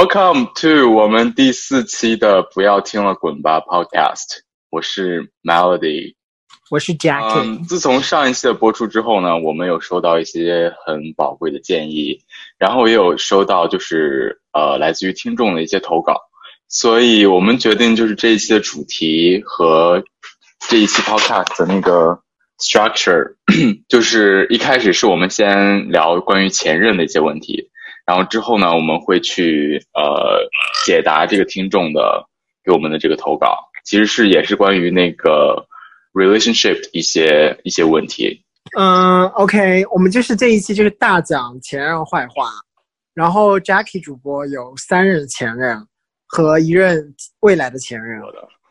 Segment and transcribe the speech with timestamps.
[0.00, 4.38] Welcome to 我们第四期的不要听了滚吧 Podcast，
[4.70, 6.14] 我是 Melody。
[6.70, 7.42] 我是 Jackie。
[7.42, 12.20] 嗯，自从上一期的播出之后呢，我们有收到一些很宝贵的建议，
[12.56, 16.16] 然后也有收到就是呃来自于听众的一些投稿，
[16.66, 20.02] 所以我们决定就是这一期的主题和
[20.66, 22.18] 这一期 Podcast 的那个
[22.58, 23.34] structure，
[23.86, 27.68] 就是一开始是我们先聊关于前任的一些问题，
[28.10, 30.40] 然后之后呢，我们会去呃
[30.84, 32.26] 解答这个听众的
[32.64, 35.66] 给我们的这个投稿，其实是也是关于那个。
[36.12, 38.44] relationship 一些一些问题。
[38.76, 42.50] 嗯，OK，我们就是这一期就是大讲前任坏话，
[43.14, 45.86] 然后 Jackie 主播有三任前任
[46.26, 48.20] 和一任未来的前任。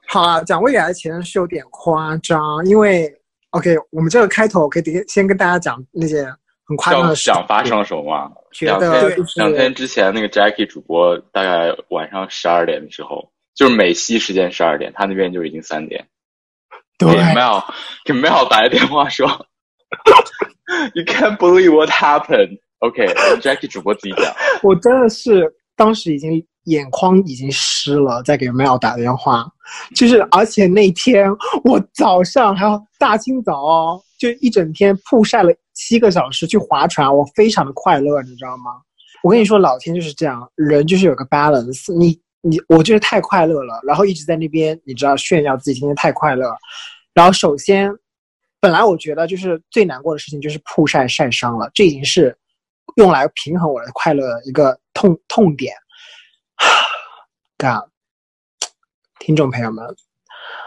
[0.09, 3.09] 好啊，讲未来的前任是有点夸张，因为
[3.51, 6.29] OK，我们这个开头可以先跟大家讲那些
[6.69, 7.23] 很夸张的事。
[7.23, 8.31] 想发生了什么吗？
[8.61, 8.91] 两天
[9.35, 16.07] 两天之前，那个 Jackie 主播大概晚上十二点的时候，就是美西时间十二点，他那边就已经三点。
[16.99, 17.63] 给 Mel
[18.05, 19.27] 给 Mel 打个电话说，
[20.93, 22.59] You can't believe what happened.
[22.79, 25.43] OK，Jackie 主播自己讲，我真的是
[25.75, 29.45] 当时已经眼眶已经湿了，在给 Mel 打电话，
[29.95, 31.29] 就是而且那天
[31.63, 38.81] 我早上还要大清早哦，就一整天曝晒了七个小时去划船，我非常的快乐，你知道吗？
[39.23, 42.19] 我跟你说，老天就是这样，人就是有个 balance，你。
[42.41, 46.49] 你我就是太快乐了，然后一直在那边，你知道炫耀自己今天太快乐。
[47.13, 47.91] 然后首先，
[48.61, 52.33] 本来我觉得就是最难过的事情就是曝晒晒伤了，这已经是
[52.95, 55.75] 用来平衡我的快乐的一个痛痛点。
[57.59, 57.88] God，
[59.19, 59.85] 听众朋友们，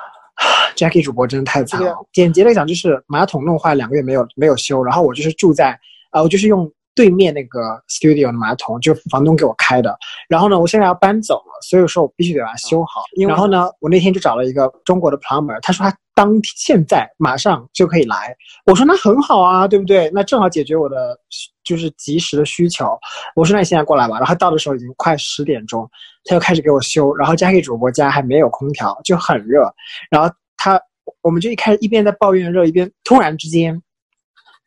[0.76, 1.94] Jackie 主播真的太惨了。
[2.12, 5.78] 简洁的讲就是马桶弄坏两个月没有没有修，然后我就是住在
[6.10, 6.70] 啊，我就是用。
[6.94, 9.96] 对面那个 studio 的马桶就房东给我开的，
[10.28, 13.02] 然后呢，我现在要搬走了，所以说我必须得把它修好。
[13.26, 18.36] 然后呢，我那天就找了一个中国的 plumber，他说他当现在马上就可以来。
[18.66, 20.10] 我说那很好啊，对不对？
[20.12, 21.18] 那正好解决我的
[21.64, 22.86] 就是及时的需求。
[23.34, 24.18] 我说那你现在过来吧。
[24.18, 25.88] 然后到的时候已经快十点钟，
[26.24, 27.14] 他就开始给我修。
[27.16, 29.72] 然后家给主播家还没有空调，就很热。
[30.10, 30.78] 然后他
[31.22, 33.82] 我们就一开始一边在抱怨热，一边突然之间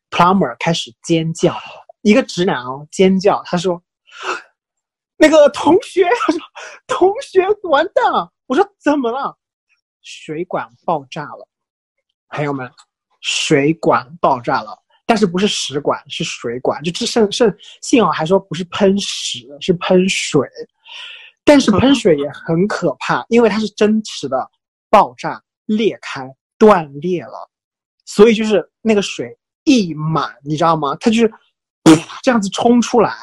[0.09, 1.53] plumber 开始尖叫。
[2.05, 3.81] 一个直男哦，尖叫，他说
[5.17, 6.39] ：“那个同学，他 说
[6.85, 9.35] 同学完蛋了。”我说：“怎么了？”
[10.03, 11.47] 水管爆炸了，
[12.29, 12.71] 朋友们，
[13.21, 14.77] 水管爆炸了，
[15.07, 17.51] 但是不是屎管，是水管，就只剩剩
[17.81, 20.47] 幸好还说不是喷屎，是喷水，
[21.43, 24.47] 但是喷水也很可怕，因为它是真实的
[24.91, 27.49] 爆炸裂开断裂了，
[28.05, 30.95] 所以就是那个水溢满，你知道吗？
[30.99, 31.33] 它就是。
[32.21, 33.13] 这样子冲出来，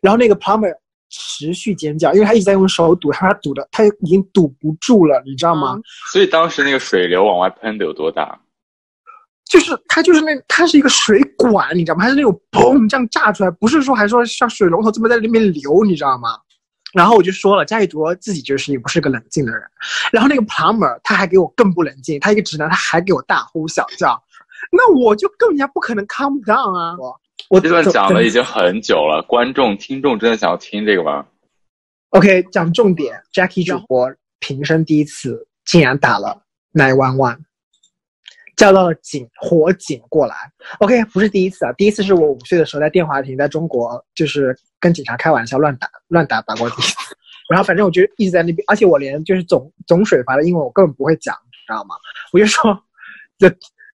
[0.00, 0.72] 然后那个 plumber
[1.10, 5.78] 持续尖叫，因为他一直在用手堵，他堵的他已经堵不住了，你知道吗？
[6.12, 8.38] 所以当时那个水流往外喷的有多大？
[9.44, 12.04] 就是它就是那它是一个水管，你知道吗？
[12.04, 16.38] 它是那种砰这样炸出来，不是说还说像水龙头这么在那边流，你知道吗？
[16.94, 19.62] 然后我就说了，嘉义卓自己就是也不是个冷静的人，
[20.10, 24.22] 然后那个 plumber 他还给我更不冷静，他一个直男他还给我大呼小叫，
[24.70, 26.96] 那我就更加不可能 calm down 啊！
[27.52, 31.26] 我这段讲了已经很久了，观众、听众真的想要听这个吗
[32.08, 33.22] ？OK，讲重点。
[33.30, 37.38] Jackie 主播平生第一次竟然打了 nine one one，
[38.56, 40.34] 叫到了警火警过来。
[40.78, 46.96] OK，不是第一次啊，第一次是我五岁的时候在电话亭，在中国就是跟警察开玩笑乱打乱打打过第一次。
[47.50, 51.96] 然后反正我就一直在那边，而且我连就是总总水阀的英文我根本不会讲，你知道吗？
[52.32, 52.82] 我就说
[53.38, 53.50] the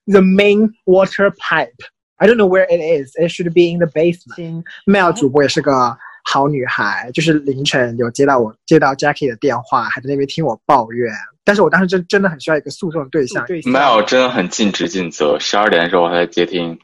[0.07, 1.75] the main water pipe。
[2.19, 3.17] I don't know where it is.
[3.17, 4.65] It should be in the basement.
[4.87, 11.13] Mel 主播也是个好女孩，就是凌晨有接到我接到 Jackie 的电话，还在那边听我抱怨。
[11.45, 13.47] 但是我当时真真的很需要一个诉讼的对象。
[13.47, 15.39] Mel 真的很尽职尽责。
[15.39, 16.79] 十二点的时候我还在接听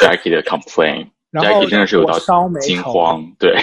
[0.00, 1.08] Jackie 的 complaint。
[1.32, 2.16] Jackie 真的是有到
[2.60, 3.56] 惊慌，对，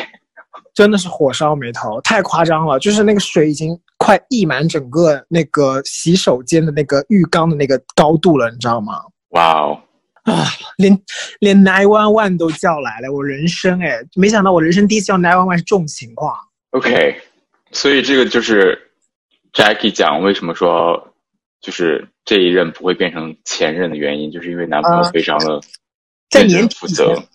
[0.73, 2.77] 真的是火烧眉头，太夸张了。
[2.79, 8.95] 就是那个水已经快溢满整个那个洗手间的那个浴缸的那个高度了，你知道吗？
[9.29, 9.79] 哇哦！
[10.23, 10.45] 啊，
[10.77, 10.95] 连
[11.39, 16.37] 连 nine one one 都叫来了，我人生哎，没想到我人生第一次叫 nine one one 是这种情况。
[16.69, 17.19] OK，
[17.71, 18.79] 所以这个就是
[19.51, 21.15] Jackie 讲为什么说
[21.59, 25.59] 就是这一任不会变成前任的原因，就是因为男朋友非常的
[26.29, 26.75] 在年底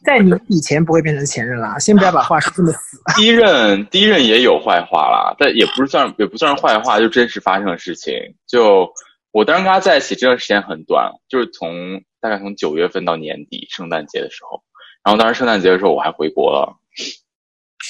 [0.04, 3.02] 在你以前不会变成前任啦，先不要把话说这么死。
[3.16, 8.14] 第一任第一任也有坏话啦，但也不是算也不算是坏话，就真实发生的事情。
[8.46, 8.88] 就
[9.32, 12.00] 我当时跟他在一起这段时间很短，就是从。
[12.26, 14.60] 大概从九月份到年底，圣诞节的时候，
[15.04, 16.76] 然后当时圣诞节的时候我还回国了，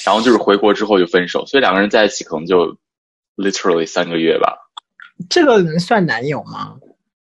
[0.05, 2.77] 然后就是回国之后就分手，所以两个人在一起可能就
[3.35, 4.55] literally 三个月吧。
[5.31, 6.77] 这个能算男友吗？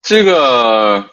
[0.01, 1.05] 这个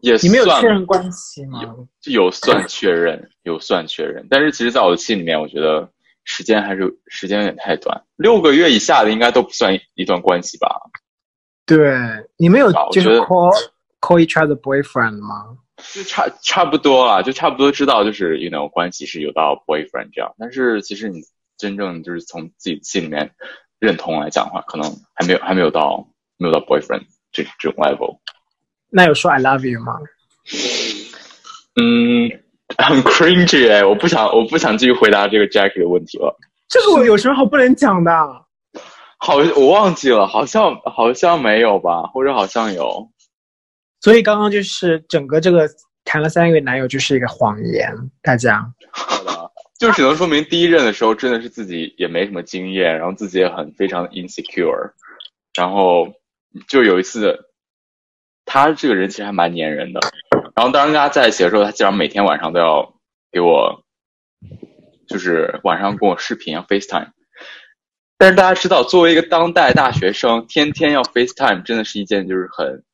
[0.00, 1.60] 也你们有算确认关系吗？
[2.00, 5.88] 就有算确认，有算确认，但是其实在我的心里面，我觉得
[6.24, 10.68] 时间还是时间有点太短，六个月以下的应该都不算一段关系吧。
[11.64, 11.96] 对，
[12.36, 13.52] 你们有就是啊我觉得 call
[14.00, 15.58] call each other boyfriend 吗？
[15.92, 21.20] 就差差不多啊，就差不多知道就是 you know 关系是有到 boyfriend 这样，但是其实你
[21.58, 23.30] 真正就是从自己心里面
[23.78, 26.08] 认同来讲的话，可能还没有还没有到
[26.38, 28.18] 没有到 boyfriend 这这种 level。
[28.88, 29.98] 那有说 I love you 吗？
[31.78, 32.30] 嗯，
[32.78, 36.34] 很 cringe 哎，我不想我不想继续回答这个 Jackie 的问题了。
[36.68, 38.10] 这个我有什么好不能讲的？
[39.18, 43.10] 好，我忘记了，好像好像没有吧，或者好像有。
[44.06, 45.68] 所以刚刚就是整个这个
[46.04, 47.92] 谈了三个月男友就是一个谎言，
[48.22, 48.64] 大家。
[48.92, 49.50] 好的，
[49.80, 54.92] 就只能说明第一任的时候真的是自己也没什么经验，然后自己也很非常的 insecure，
[55.58, 56.14] 然后
[56.68, 57.36] 就有一次，
[58.44, 59.98] 他这个人其实还蛮粘人的，
[60.54, 62.94] 然后当时跟他在一起的时候，他基本上每天晚上都要
[63.32, 63.82] 给我，
[65.08, 67.08] 就是晚上跟我视频要 FaceTime。
[68.18, 72.84] 但是大家知道，作为一个当代大学生，天天要 FaceTime 真的是一件就是很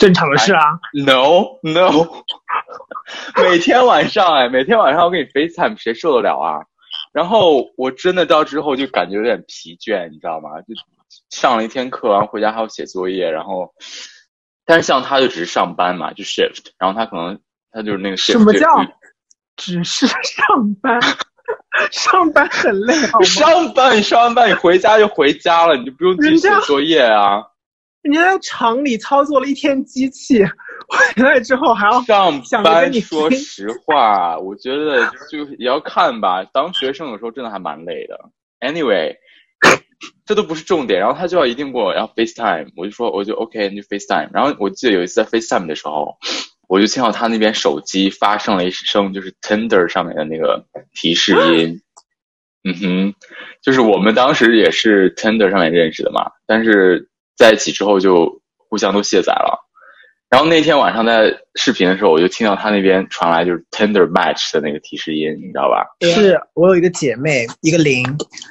[0.00, 0.62] 正常的事啊
[0.94, 2.24] ，No No，
[3.42, 6.64] 每天晚上哎，每天晚上我跟你 FaceTime，谁受得了啊？
[7.12, 10.60] 然后我真的到之后就感觉有点疲倦，你知道吗？
[10.62, 10.68] 就
[11.28, 13.74] 上了一天课，然后回家还要写作业，然后，
[14.64, 17.38] 但是像他就只是上班嘛，就 shift，然后他可能
[17.70, 18.68] 他就是那个 shift 什么叫
[19.56, 20.16] 只是上
[20.80, 20.98] 班？
[21.92, 23.24] 上班很累好吗？
[23.26, 23.96] 上班？
[23.98, 27.42] 你上完班你回家就回家了，你就不用继续写作业啊。
[28.02, 30.42] 人家在厂里操作了一天机器，
[31.16, 36.42] 回来之后还要上班你说实话，我觉得就也要看吧。
[36.44, 38.18] 当学生有时候真的还蛮累的。
[38.60, 39.16] Anyway，
[40.24, 40.98] 这都不是重点。
[40.98, 44.30] 然后他就要一定过我要 FaceTime，我就说我就 OK，你就 FaceTime。
[44.32, 46.16] 然后我记得有一次在 FaceTime 的时候，
[46.68, 50.64] 我就听到他那边手机发生了一声就是 Tinder 上面的那个
[50.94, 51.82] 提示音。
[52.62, 53.14] 嗯哼，
[53.62, 57.08] 就是我们当时也是 Tinder 上面认识的嘛，但是
[57.40, 59.66] 在一起之后就互相都卸载了。
[60.28, 65.86] 然后那天晚上在视频的时候，我就听到他那边传来就是 Tinder match 的那个提示音，你知道吧？
[66.14, 68.04] 是我有一个姐妹，一个零，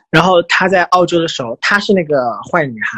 [0.10, 2.16] 然后她在澳洲的时候，她是那个
[2.52, 2.98] 坏女孩，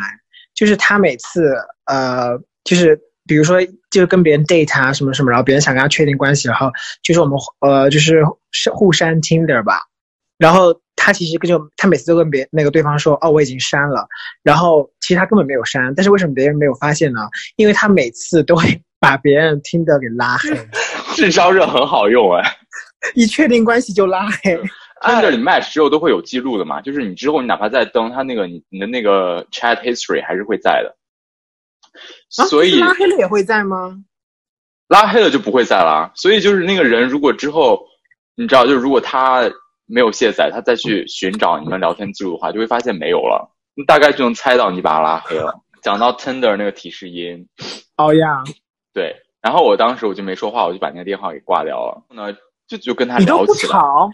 [0.55, 1.53] 就是她每次
[1.85, 2.97] 呃，就是
[3.27, 3.61] 比如说
[3.91, 6.71] 就是跟别人 date 啊什么什么，然后别人想跟她确定关系，然后
[7.03, 8.23] 就是我们呃就是
[8.73, 9.81] 互删 Tinder 吧，
[10.39, 14.07] 然后她其实就他每次都跟别那个对方说哦我已经删了，
[14.43, 17.21] 然后其实他根本没有删，但是为什么别人没有发现呢？
[17.55, 20.49] 因为他每次都会把别人 Tinder 给拉黑，
[21.15, 22.57] 这招热很好用哎。
[23.15, 24.55] 一确定关系就拉黑。
[25.01, 30.95] Tinder 你 match 之后都会有记录的嘛，就是你之后你哪怕再登他那个你你的那个 chat history 还是会在的。
[32.37, 33.97] 啊所以拉黑了也会在吗？
[34.87, 36.11] 拉黑了就不会在啦。
[36.13, 37.83] 所以就是那个人如果之后
[38.35, 39.51] 你知道，就是如果他
[39.91, 43.51] 没有卸载，他再去寻找你们聊天记录的话，就会发现没有了。
[43.75, 45.53] 你大概就能猜到你把他拉黑了。
[45.81, 47.47] 讲到 Tinder 那个提示音，
[47.97, 48.43] 哦呀，
[48.93, 52.03] 对，然后我当时我就没说话，我就把那个电话给挂掉了。
[52.09, 52.31] 那，
[52.67, 53.73] 就就跟他聊起来。
[53.73, 54.09] 吵，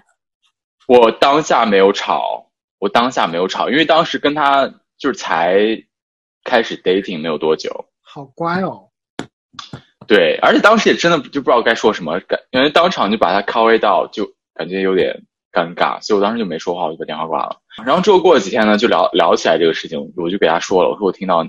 [0.87, 4.65] 我当下没有吵，我当下没有吵，因为当时跟他
[4.97, 5.59] 就是才
[6.43, 7.85] 开始 dating 没有多久。
[8.01, 8.89] 好乖哦。
[10.07, 15.21] 对，而且当时也真的就不知道该说什么，感感觉当场就把他 call 位到，就感觉有点
[15.57, 17.57] 尴尬，所以我当时就没说话，我就把电话挂了。
[17.85, 21.43] 然后之后过了几天呢，就聊聊起来这个事情，我就给他说了，我说我听到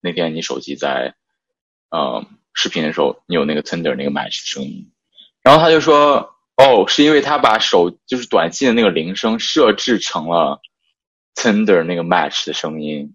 [0.00, 1.14] 那天你手机在，
[1.90, 2.24] 呃，
[2.54, 4.90] 视频的时候你有那个 Tinder 那个 match 的声音，
[5.42, 10.60] 然后他就说，哦，是因为他把手就是短信的那个铃声设置成了
[11.34, 13.14] Tinder 那个 match 的声音。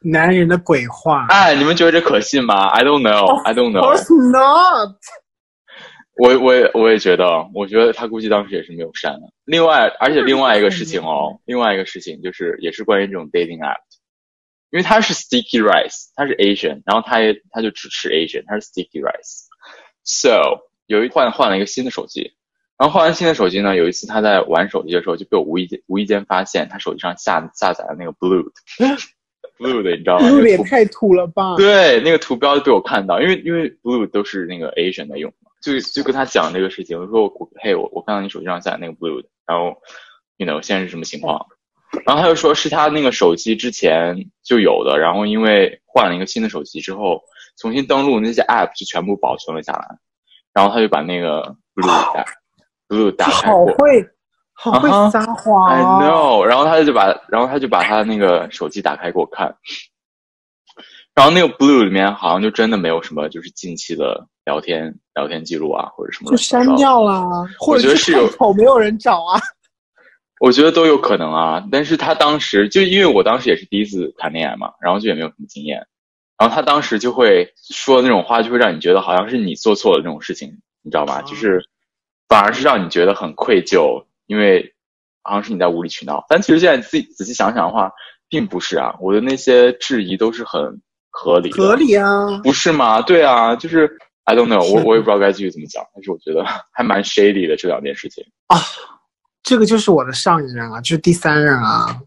[0.00, 1.26] 男人的鬼话。
[1.28, 3.80] 哎，你们觉得这可信吗？I don't know, I don't know。
[3.80, 4.96] Of course not。
[6.18, 9.32] 我我也我也觉得，我觉得他估计当时也是没有删的。
[9.44, 13.78] 另外，而且另外一个事情哦，另外一个事情就是也是关于这种 dating app，
[14.70, 19.46] 因为他是 sticky rice，他是 Asian，然后他也他就只吃 Asian，他是 sticky rice。
[20.02, 22.32] So 有一换换了一个新的手机，
[22.76, 28.50] 然后换完新的手机呢，有一次他在玩手机的时候就被我无意间无意间发现他手机上下下载了那个 blue
[29.58, 30.26] blue 的，你知道吗？
[30.28, 31.54] 那路个图也太土了吧！
[31.56, 39.76] 对，那个图标就被我看到，因为因为 Blue 都是那个 Asian 在用嘛，就就跟他讲这个事情，我说我嘿，我我看到你手机上下载那个 Blue 的，然后
[40.36, 41.46] ，you know 现在是什么情况？
[42.04, 47.22] 然后他就说是他那个手机之前就有的，然后因为换了一个新的手机之后，
[47.56, 49.98] 重新登录那些 app 就全部保存了下来，
[50.52, 52.24] 然后他就把那个 Blue 打
[52.88, 54.06] Blue 打开好过，会，
[54.52, 59.56] 好会撒谎、I know，然后他就把，然后他就把他那个手机打开给我看，
[61.14, 69.38] 然后那个 Blue 里面好像就真的没有什么，就是近期的聊天聊天记录啊，或者什么就删掉了，或者是有口没有人找啊。
[70.40, 75.86] 我觉得都有可能啊，但是他当时就因为我当时也是第一次谈恋爱嘛，然后就也没有什么经验，
[76.38, 80.48] 然后他当时就会说那种话，就会让你觉得好像是你做错了这种事情，
[80.82, 81.20] 你知道吗？
[81.22, 81.62] 就是
[82.26, 84.72] 反而是让你觉得很愧疚，因为
[85.22, 86.24] 好像是你在无理取闹。
[86.26, 87.92] 但其实现在自己仔细想想的话，
[88.30, 92.06] 并不是啊，我的那些质疑都是很合理的，合理啊，
[92.44, 93.02] 不是吗？
[93.02, 93.90] 对啊，就是
[94.28, 98.22] I don't know，我我也不知道该继续怎么讲，但是我觉得还蛮 shady 的这两件事情。
[98.48, 98.60] 啊，
[99.42, 101.98] 这个就是我的上一任啊，就是第三任啊。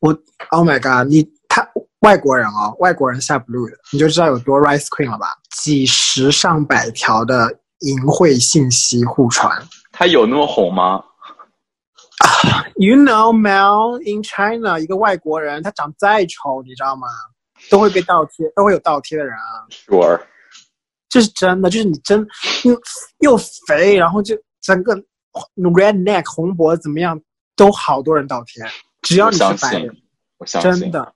[0.00, 0.10] 我
[0.50, 1.66] Oh my God，你他
[2.00, 5.28] 外国人哦，外国人下 blue 的，你就知道有多 rice queen 了吧？
[5.56, 9.50] 几十上百条的淫秽信息互传。
[9.90, 11.02] 他有那么红吗
[12.76, 17.08] ？You know Mel in China，一个外国人，他长再丑，你知道吗？
[17.70, 19.64] 都会被倒贴，都会有倒贴的人啊。
[19.70, 20.20] Sure，
[21.08, 22.26] 这是真的，就是你真
[22.64, 22.80] 又
[23.20, 23.36] 又
[23.66, 24.94] 肥，然后就整个
[25.56, 27.20] red neck 红脖子怎么样，
[27.56, 28.64] 都好多人倒贴。
[29.02, 29.96] 只要你是白人，，
[30.38, 30.82] 我相信。
[30.82, 31.14] 真的，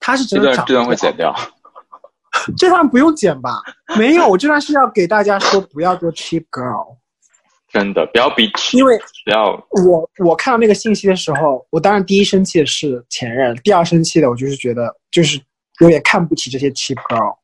[0.00, 1.34] 他是真的长段这段会剪掉。
[2.56, 3.60] 这段不用剪吧？
[3.96, 6.96] 没有，我这段是要给大家说不要做 cheap girl，
[7.70, 9.50] 真的不要比，因为不要
[9.86, 15.40] 我我看到那个信息的时候，我当然第一生气的是前任，第二生气的我就是觉得就是
[15.80, 17.36] 有点看不起这些 cheap girl。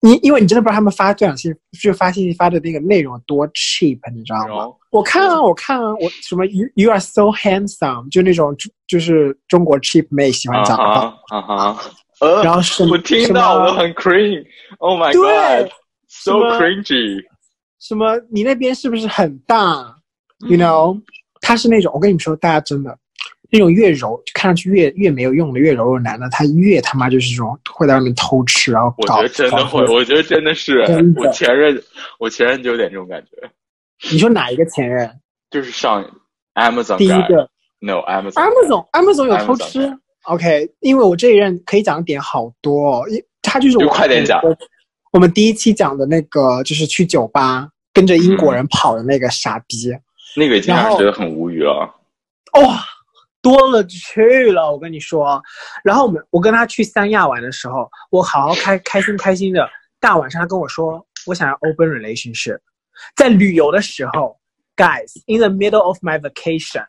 [0.00, 4.74] 你因为你真的不知道他们发短信，就发信息发的那个内容有多 cheap，你知道吗？
[4.90, 11.82] 我看啊，我看啊，我什么 you you are so handsome，就那种就就是中国 cheap 妹喜欢啊讲的话，哈啊哈，
[12.20, 17.22] 呃，然后是我听到什么我很 cringe，Oh my god，so cringy。
[17.78, 19.96] 什么你那边是不是很大
[20.48, 21.00] ？You know，
[21.40, 22.98] 他是那种我跟你们说，大家真的
[23.50, 31.02] 那种越柔，看上去越越没有用的越柔弱男的，他越他妈就是这种会在外面偷吃，然后搞我觉得真的会，我觉得真的是，的。
[31.16, 31.82] 我前任，
[32.18, 35.10] 我前任就有点这种感觉，你说哪一个前任？
[35.50, 36.04] 就是上
[36.54, 37.48] Amazon 第一个。
[37.82, 44.38] no Amazon Amazon Amazon 有偷 Amazon 吃？OK，因为我这一任可以讲的点好多、哦，因他就是我就快点讲。
[44.42, 44.54] 我
[45.12, 49.90] 我们第一期讲的那个，就是去酒吧跟着英国人跑的那个傻逼，
[50.36, 51.88] 那个已经让人觉得很无语了。
[52.60, 52.84] 哇、
[53.42, 55.42] 多了去了，我跟你说。
[55.82, 59.68] 然后我们我跟他去三亚玩的时候，我好好开开心开心的，
[59.98, 62.58] 大晚上他跟我说我想要 open relationship，
[63.16, 64.38] 在旅游的时候
[64.76, 66.86] ，guys in the middle of my vacation，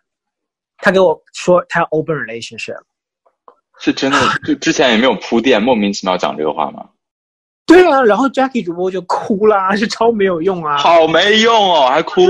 [0.77, 2.81] 他给我说他要 open relationship。
[3.79, 6.89] 是真的，就之前也没有铺垫，莫名其妙讲这个话吗？
[7.65, 10.77] 对啊，然后 Jackie 主播就哭啦，是超没有用啊。
[10.77, 12.21] 好没用哦，还哭。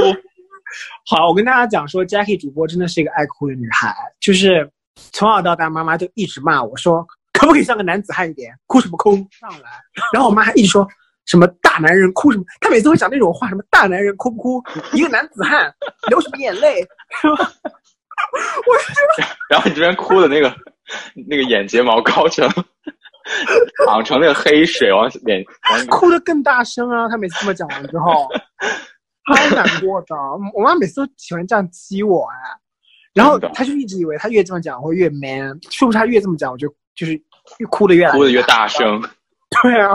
[1.06, 4.70] 好，我跟大家讲说，Jackie 主播真的是一个爱哭的女孩，就是
[5.12, 9.16] 从小到大，妈妈就一直骂我说，可不可以像个男子汉一点，哭什么哭？
[9.32, 9.70] 上来。
[10.14, 10.88] 然后我妈还一直说
[11.26, 14.64] 什么大男人哭什么，她每次会讲那种话，什么大男人哭不哭，
[14.94, 15.74] 一个男子汉
[16.10, 16.86] 流什么眼泪，
[17.24, 17.38] 我
[19.50, 20.56] 然后你这边哭的那个
[21.28, 22.48] 那个眼睫毛高成
[23.86, 27.08] 淌成那个黑水往脸往哭的更大声啊！
[27.10, 28.28] 她每次这么讲完之后，
[29.28, 30.16] 超难过的。
[30.54, 32.36] 我妈每次都喜欢这样激我哎，
[33.14, 37.14] 然后她就一直以为她越这么讲会越 man，是不是她越这么讲，我就就是
[37.58, 39.02] 越哭的越哭的越大声。
[39.62, 39.94] 对啊，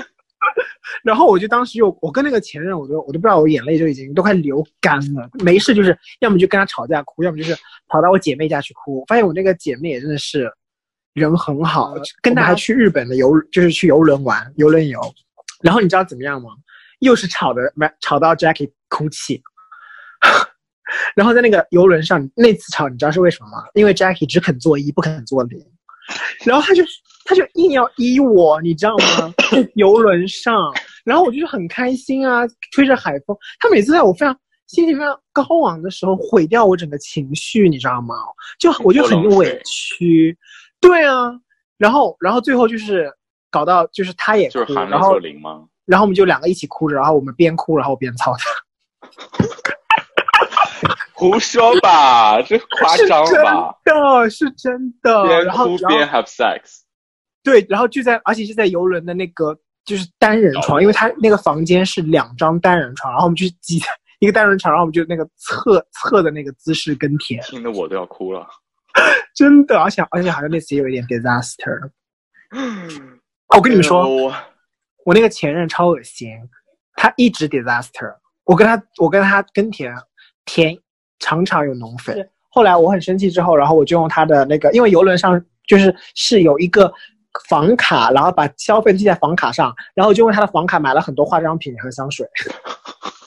[1.02, 5.28] 然后我就当时就我跟那个前任，我都我都不知道我眼泪就已经都快流干了。
[5.42, 7.56] 没事就是要么就跟他吵架哭，要么就是
[7.88, 9.00] 跑到我姐妹家去哭。
[9.00, 10.52] 我发现我那个姐妹也真的是
[11.14, 15.00] 人很好，跟她还去日本的游就是去游轮玩游轮游。
[15.62, 16.50] 然后你知道怎么样吗？
[17.00, 19.42] 又是吵的，没吵到 Jackie 哭泣。
[21.14, 23.64] 然后在那个游轮上，那次吵你知道是为什么吗？
[23.74, 25.58] 因为 Jackie 只肯做一，不肯做零。
[26.44, 26.82] 然后他就
[27.24, 29.32] 他就硬要依我，你知道吗？
[29.52, 30.52] 在 游轮上，
[31.04, 32.42] 然后我就是很开心啊，
[32.72, 33.36] 吹着海风。
[33.60, 38.16] 他每次在我非常心情非常高昂的时候，毁掉我整个情绪，你知道吗？
[38.58, 40.36] 就我就很委屈，
[40.80, 41.30] 对啊。
[41.78, 43.10] 然后然后最后就是
[43.50, 45.64] 搞到就是他也哭就是，含泪然后做零吗？
[45.90, 48.44] 然后我们就两个一起哭着，然后我们边哭然后边操他。
[51.12, 53.74] 胡说吧， 这夸张是真吧？
[53.84, 55.24] 的，是真的。
[55.26, 56.78] 边哭边 have sex，
[57.42, 59.54] 对，然后就在，而且是在游轮的那个
[59.84, 63.86] 就是单人床，因为他那个房间是两张单人床，然后我们就挤在
[64.20, 68.48] 一个单人床，然后我们就那个侧侧的那个姿势跟舔，听得我都要哭了。
[69.36, 71.90] 真的，而且而且好像那次也有一点 disaster。
[73.54, 74.32] 我跟你们说，
[75.04, 76.30] 我那个前任超恶心，
[76.94, 78.14] 他一直 disaster。
[78.44, 79.94] 我跟他，我跟他跟田
[80.44, 80.76] 田
[81.18, 82.28] 常常有浓粉。
[82.48, 86.92] 后来我很生气之后，然后我就用他的那个，因为游轮上就是是有一个
[87.48, 92.26] 房卡，然后把消费记在房卡上，然后就用他的房卡买了很多化妆品和香水。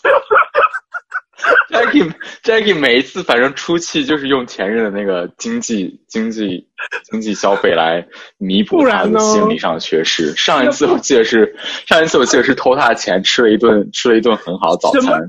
[1.69, 6.67] Jackie Jackie 每一次反正出气就是用前任的那个经济经济
[7.09, 8.05] 经济消费来
[8.37, 10.33] 弥补他的心理上的缺失。
[10.35, 11.55] 上一次我记得是
[11.87, 15.21] 上一次我记得是偷他的钱吃了一顿吃了一顿很好的早餐。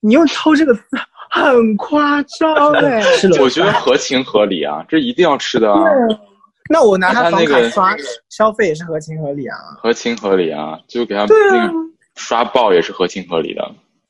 [0.00, 0.82] 你用“偷”这个词
[1.30, 5.82] 很夸张 哎，是的我觉得合情合理啊，这一定要吃的啊，
[6.70, 7.96] 那我拿他那个卡刷
[8.30, 9.56] 消费也是合情合理啊。
[9.82, 11.72] 合情合理啊，就给他那个
[12.16, 13.62] 刷爆也是合情合理的。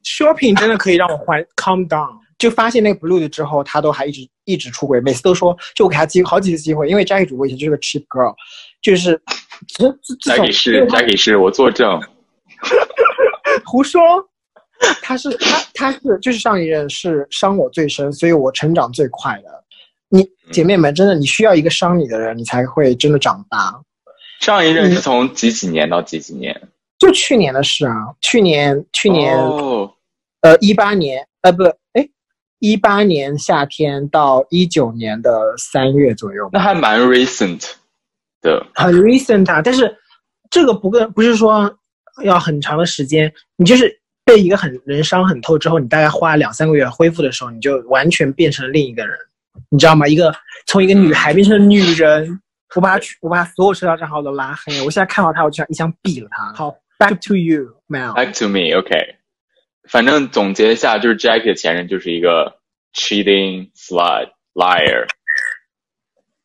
[0.04, 2.18] Shopping 真的可以让我缓 calm down。
[2.38, 8.34] 就发现那个 blue 之后，他都还一直一直出轨，每次都说就我给他机好几次机会，因为 Jackie 主播以前就是个 cheap girl，
[8.80, 9.20] 就是
[10.24, 12.00] Jackie 是 Jackie 是我作证，
[13.66, 14.00] 胡说。
[15.02, 19.62] 他是他他是就是上一任是伤我最深，所以我成长最快的。
[20.08, 23.78] 你姐妹们，真的你需要一个伤你的人，你才会真的长大。
[24.40, 26.68] 上一任嗯是从几几年到几几年？
[27.00, 29.90] 就去年的事啊，去年去年、哦，
[30.42, 31.64] 呃一八年呃不
[31.94, 32.08] 哎
[32.58, 37.72] 一八年夏天到一九年的三月左右，那还蛮 recent
[38.42, 38.64] 的。
[38.74, 39.62] 很 recent 啊。
[39.62, 39.96] 但是
[40.50, 41.74] 这个不跟不是说
[42.22, 49.16] 要很长的时间，你就是被一个很人伤很透之后，你大概花两三个月恢复的时候，你就完全变成了另一个人，
[49.70, 50.06] 你知道吗？
[50.06, 50.32] 一个
[50.66, 52.40] 从一个女孩变成了女人。
[52.76, 56.52] 我把他我把他所有社交账号都拉黑，我现在看到他，我就想一枪毙了他。
[56.52, 58.14] 好，back to you, Mel。
[58.14, 59.16] Back to me, OK。
[59.88, 62.60] 反正总结一下，就是 Jackie 的前任就是一个
[62.94, 65.06] cheating slut liar。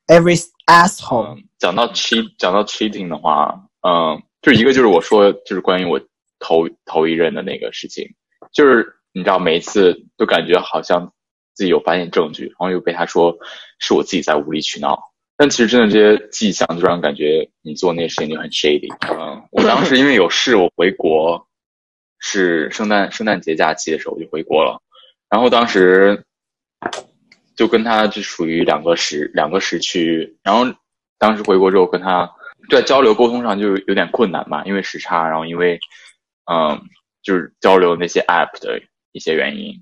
[0.07, 5.99] Every asshole，、嗯，讲到 cheat，讲到 cheating 的话，嗯，就是一个就是我说就是关于我
[6.39, 8.15] 头头一任的那个事情，
[8.51, 11.13] 就是你知道每一次都感觉好像
[11.53, 13.35] 自己有发现证据，然后又被他说
[13.79, 14.99] 是我自己在无理取闹，
[15.37, 18.89] 但其实真的这些迹象就让人感觉你做那些事情就很 shady。
[19.13, 21.47] 嗯，我当时因为有事，我回国
[22.19, 24.81] 是圣诞圣诞节假期的时候我就回国了，
[25.29, 26.23] 然后当时
[27.55, 30.65] 就跟他就属于两个时两个时区，然后
[31.17, 32.31] 当时回国之后跟他
[32.69, 35.79] 在交流沟通上就有点困难嘛，因为时差，然后因为
[36.51, 36.81] 嗯
[37.21, 39.81] 就是交流那些 app 的一些原因，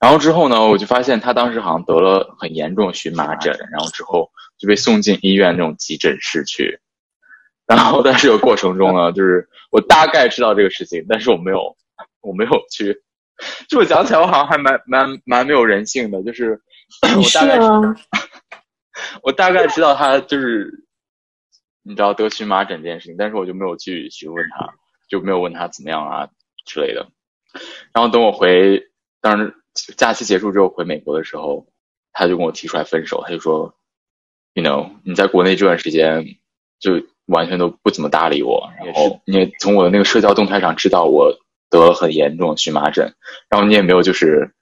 [0.00, 6.80] 然后之后呢，我就发现他当时好像得了很严重的荨麻疹，然后之后就被送进医院那种急诊室去，
[7.66, 11.76] 然后在这个过程中呢，就是我大概知道这个事情，但是我没有
[12.22, 13.02] 我没有去。
[13.68, 16.60] 就我讲起来，我好像还蛮蛮蛮没有人性的，就是
[17.16, 17.80] 我大概啊，
[19.22, 20.84] 我大概知道他就是，
[21.82, 24.68] 你知道得荨麻疹这件事情，但是我就没有去询问他，
[25.08, 26.28] 就没有问他怎么样啊
[26.66, 27.06] 之类的。
[27.94, 28.82] 然后等我回，
[29.22, 29.54] 当时
[29.96, 31.66] 假期结束之后回美国的时候，
[32.12, 33.74] 他就跟我提出来分手，他就说
[34.54, 36.24] ，you know，你在国内这段时间
[36.78, 41.32] 就完全都不怎么搭理我，然后你也从我的那个社交动态上知道我
[41.70, 43.14] 得了很严重的荨麻疹，
[43.48, 44.52] 然后你也没有就是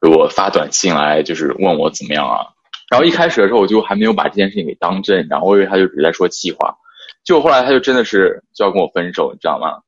[0.00, 2.52] 给我发短信来就是问我怎么样啊。
[2.90, 6.76] 然后一开始的时候我就还没有把这件事情给当真，然后我以为他就只是在说气话，
[7.24, 9.80] 结果后来他就真的是就要跟我分手，你知道吗？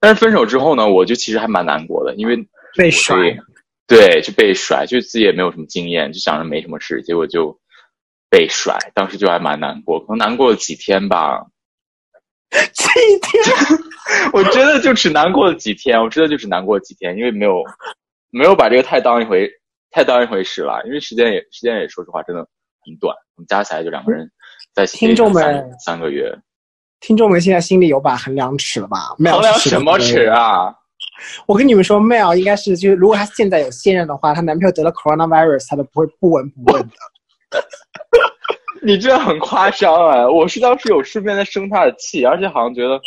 [0.00, 2.36] 但是分手之后呢，我就其实还蛮难过的，因为
[2.76, 3.22] 被甩我
[3.90, 7.58] 对，就被甩，就自己也没有什么经验，就想着没什么事，结果就
[8.30, 11.44] 被甩，当时就还蛮难过，可能难过了几天吧。
[12.50, 13.42] 这一天
[14.32, 17.64] 我真的就只难过了几天，我真的就只难过了几天，因为没有
[18.30, 19.50] 没有把这个太当一回
[19.90, 22.46] 太当一回事了，因为时间也时间也说实话真的
[22.86, 24.30] 很短，我们加起来就两个人
[24.72, 26.32] 在一起听众们三三个月，
[27.00, 30.26] 听众们现在心里有把衡量尺了吧衡量什么尺？
[30.26, 30.72] 啊？
[31.46, 36.94] 我跟你们说，Mel 应该是就是，如果她现在有现任的话，她男朋友得了 coronavirus，她都不会不闻不问的。
[38.82, 40.26] 你这很夸张哎！
[40.26, 43.00] 我是当时有顺便在生她的气，而且好像觉得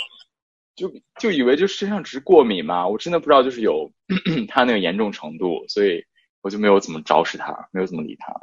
[0.76, 3.92] 就就以为就身上只是过敏嘛，我真的不知道就是有
[4.50, 6.04] 他那个严重程度，所以
[6.42, 8.34] 我就没有怎么招视他，没有怎么理他。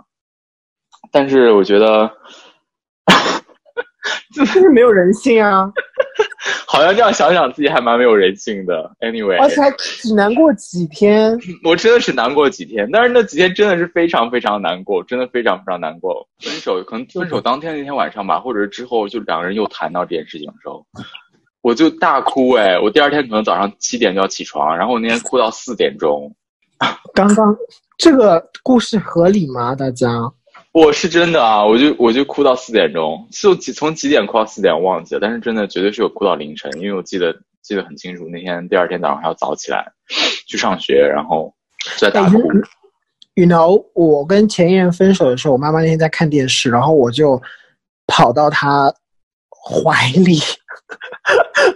[1.13, 2.11] 但是我觉得
[4.35, 5.73] 真是没有人性啊！
[6.67, 8.91] 好像这样想想自己还蛮没有人性的。
[9.01, 11.39] Anyway，而且还只难过几天。
[11.65, 16.27] 我真的是难过几天，但是那几天真的是非常非常难过，真的非常非常难过。
[16.39, 20.85] 分手可能分手当天那天晚上吧，或者是之后就两个人又谈到这件事情的时候，
[21.61, 22.79] 我就大哭哎！
[22.79, 26.35] 我第二天可能早上七点就要起床，然后我那天哭到四点钟。
[27.13, 27.55] 刚刚
[27.99, 29.75] 这个故事合理吗？
[29.75, 30.09] 大家？
[30.73, 39.85] 我是真的啊，我就我就哭到四点钟，就几从几点哭到四点我忘记了，但是真的绝对是有哭到凌晨，因为我记得记得很清楚，那天第二天早上还要早起来
[40.47, 41.53] 去上学，然后
[41.99, 42.39] 就在大哭。
[43.35, 47.41] ，you know，我跟前一任分手的时候，我妈妈那天在看电视，然后我就
[48.07, 48.95] 跑到她
[49.51, 50.39] 怀里，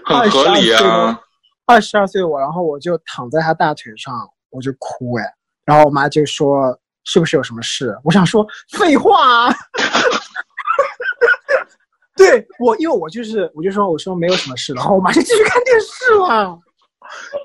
[0.04, 1.20] 很合理啊。
[1.66, 4.14] 二十二岁我，然后我就躺在她大腿上，
[4.50, 5.24] 我就哭哎，
[5.64, 7.96] 然后我妈就说是不是有什么事？
[8.04, 9.46] 我想说废话。
[9.46, 9.54] 啊。
[12.16, 16.56] 对我，因为我就是我就说我说没有什么事，然后我妈就继续看电视了，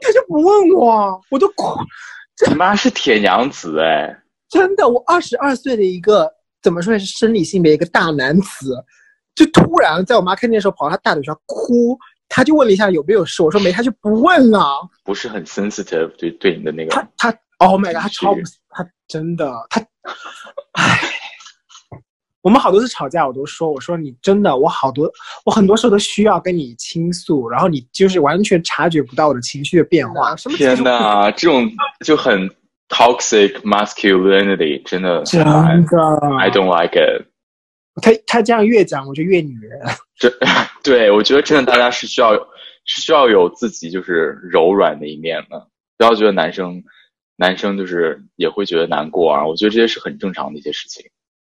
[0.01, 1.79] 他就不问我，我都哭。
[2.47, 4.15] 你妈是铁娘子哎，
[4.47, 8.75] 真的，我二十二岁的一个怎么说也是生理性别一个大男子，
[9.33, 11.97] 就突然在我妈看电视时候跑到她大腿上哭，
[12.29, 14.87] 她就问了一下有没有事，我说没，她就不问了。
[15.03, 18.41] 不是很 sensitive 对对你的那个，她她，Oh my god，她超不，
[18.79, 19.81] 她真的，他，
[20.73, 20.99] 唉。
[22.41, 25.11] 我们好多次吵架，我都说，我说你真的，我好多，
[25.43, 30.33] 我很多时候都需要跟你倾诉，然后你就是完全察觉不到我的情绪的变化。
[30.55, 31.69] 天哪，这种
[32.05, 32.49] 就很
[32.87, 37.25] toxic masculinity，真的真的，I don't like it。
[38.01, 39.77] 他他这样越讲，我就越女人。
[40.15, 40.33] 这，
[40.81, 42.33] 对我觉得真的，大家是需要
[42.85, 46.81] 是需要有自己就是柔软的一面的，不要觉得男生
[47.39, 49.47] 男生就是也会觉得难过啊。
[49.47, 51.03] 我觉得这些是很正常的一些事情。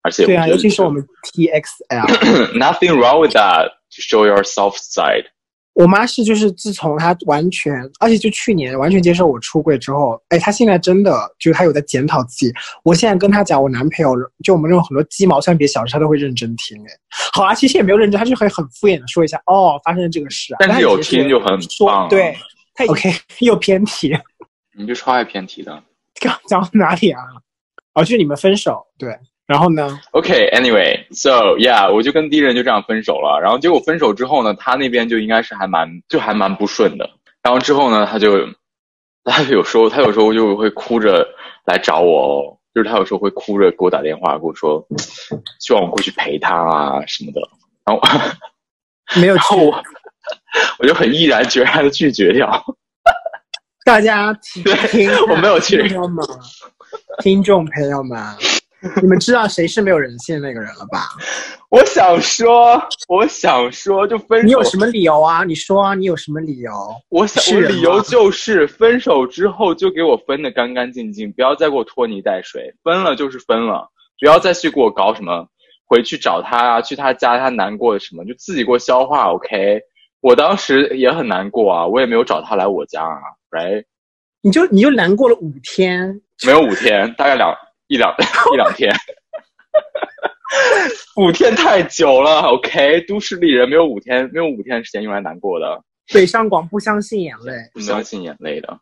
[0.01, 5.25] 而且对啊，尤其是我们 T X L，Nothing wrong with that to show your soft side。
[5.73, 12.53] 我妈是就是自从她完全，而且就去年完全接受我出柜之后，哎，她现在真的就是她有在检讨自己。
[12.83, 16.77] 我现在跟她讲我男朋友，就我们这种很多鸡毛蒜皮小事，她都会认真听。
[16.83, 16.89] 哎，
[17.33, 20.57] 好啊，其实也没有认真，她就会很敷衍的说一下，哦，发生了这个事啊。
[20.59, 22.07] 但是有听就很棒。
[22.07, 22.37] 对，
[22.75, 24.15] 她 OK 又偏题。
[24.77, 25.83] 你就超爱偏题的。
[26.21, 27.21] 刚讲到哪里啊？
[27.93, 29.17] 哦，就是你们分手，对。
[29.47, 33.39] 然后呢？OK，Anyway，So yeah，我就跟第一任就这样分手了。
[33.39, 37.07] 然后结果分手之后呢，他那边就应该是还蛮就还蛮不顺的。
[37.43, 38.31] 然后之后呢，他就
[39.23, 41.27] 他有时候他有时候就会哭着
[41.65, 44.83] 来找我，就是他有时候会哭着给我打电话，跟我说
[45.59, 47.39] 希望我过去陪他啊什么的。
[47.85, 48.01] 然后
[49.21, 49.43] 没有去，
[50.79, 52.49] 我就很毅然决然的拒绝掉。
[53.85, 54.63] 大家听，
[55.29, 56.25] 我没有去，听众们，
[57.21, 58.19] 听众朋友们。
[58.99, 61.09] 你们知道谁是没有人性的那个人了吧？
[61.69, 64.45] 我想说，我想说，就分手。
[64.45, 65.43] 你有什么理由啊？
[65.43, 66.71] 你说啊，你有什么理由？
[67.09, 72.73] 我想，我理由就是分手之后就给我分的干干净净，不要再给我拖泥带水。
[72.83, 73.87] 分了就是分了，
[74.19, 75.47] 不要再去给我搞什么，
[75.85, 79.31] 回去找他啊，去他家他难过的什么，就自己给我消化。
[79.31, 79.79] OK，
[80.25, 83.85] 我当时也很难过啊，我也没有找他来我家啊，Right？
[84.41, 86.19] 你就你就难过了五天？
[86.43, 87.55] 没有五天，大概两。
[87.87, 88.11] 一两
[88.51, 88.91] 一两天，
[91.17, 92.39] 五天太久了。
[92.39, 95.83] OK，都市丽人没有五天，没有五天时间用来难过的。
[96.11, 98.79] 北上广不相信眼泪，不相信眼泪的，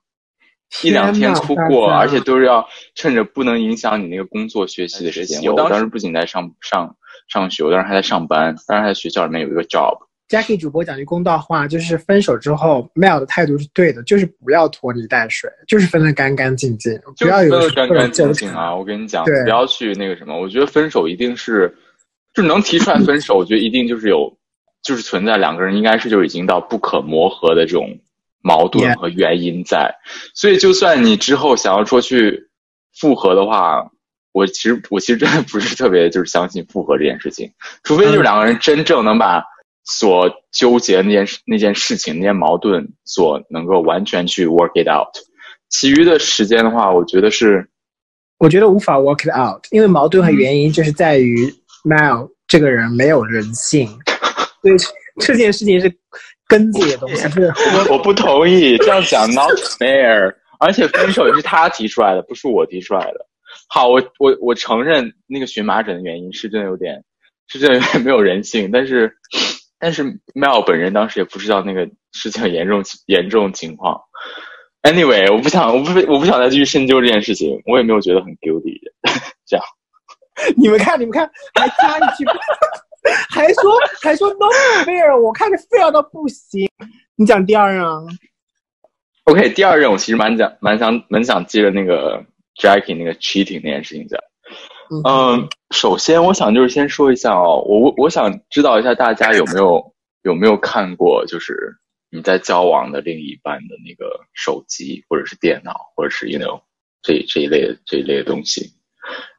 [0.83, 5.43] 一两天哭过，而且都是要趁着不能影响你那个工作学习的时间。
[5.51, 6.95] 我当时不仅在上上
[7.27, 9.97] 上学，我当时还在上班，当时还在学校里面有一个 job。
[10.29, 18.73] Jackie 主播讲句公道话，就是分手之后，Mel 的态度是对的，就是不要拖泥带水，就是分得干干净净，不要有干干净净啊！
[18.73, 20.39] 我跟你讲，不要去那个什么。
[20.39, 21.71] 我觉得分手一定是，
[22.33, 24.35] 就能提出来分手，我觉得一定就是有，
[24.81, 27.99] 就是存在两个人应该是就已经到不可磨合的这种
[28.41, 29.93] 矛盾和原因在。
[30.33, 32.49] 所以，就算你之后想要说去
[32.97, 33.91] 复合的话，
[34.31, 37.51] 我其实我其实真的不是特别就是相信复合这件事情，
[37.83, 39.43] 除非就是两个人真正能把。
[39.85, 45.13] 所纠结那件事、那件事情、那些矛盾，所能够完全去 work it out。
[45.69, 47.67] 其余的时间的话，我觉得是，
[48.37, 53.87] 我觉得无法 work it out，因为矛盾和原因就是在于 Mel 这个人没有人性。
[54.61, 54.75] 所以，
[55.19, 55.93] 这件事情是
[56.47, 57.27] 根子的东西。
[57.29, 57.51] 是
[57.91, 60.33] 我不同意这样讲，not fair。
[60.59, 63.25] 而且分手也是他提出来的，不是我提出来的。
[63.67, 67.03] 好，我我我承认那个荨麻疹的原因是真的有点，
[67.47, 69.11] 是真的有点没有人性，但是。
[69.83, 70.01] 但是
[70.33, 73.99] Mel 本人当时也不知道那个事情严重严重情况。
[74.81, 77.61] Anyway，我不想，我不，我不想再继续深究这件事情。
[77.65, 78.79] 我也没有觉得很 guilty。
[79.45, 79.65] 这样，
[80.55, 82.23] 你们看，你们看，还加一句，
[83.29, 84.45] 还说还说 no
[84.85, 86.65] fair，我看着 fair 到不行。
[87.17, 87.99] 你讲第二任啊
[89.25, 92.23] ？OK，第二任我其实蛮想蛮想蛮想接着那个
[92.55, 94.17] Jackie 那个 cheating 那件事情讲。
[95.05, 99.93] 嗯，首先我想就是先说一下哦，我我想知道一下大家有没有
[100.23, 101.75] 有没有看过，就是
[102.09, 106.61] 你在交往的另一半的那个手机或者是电脑或者是 you know
[107.01, 108.71] 这这一类的这一类的东西，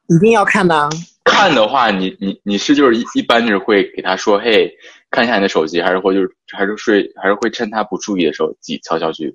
[0.09, 0.89] 一定要看的。
[1.25, 4.71] 看的话，你你你是就是一一般就是会给他说，嘿，
[5.11, 9.27] 看一下你的手机，还是会就是还是睡，还是会趁他不注意的时候，自己悄悄去，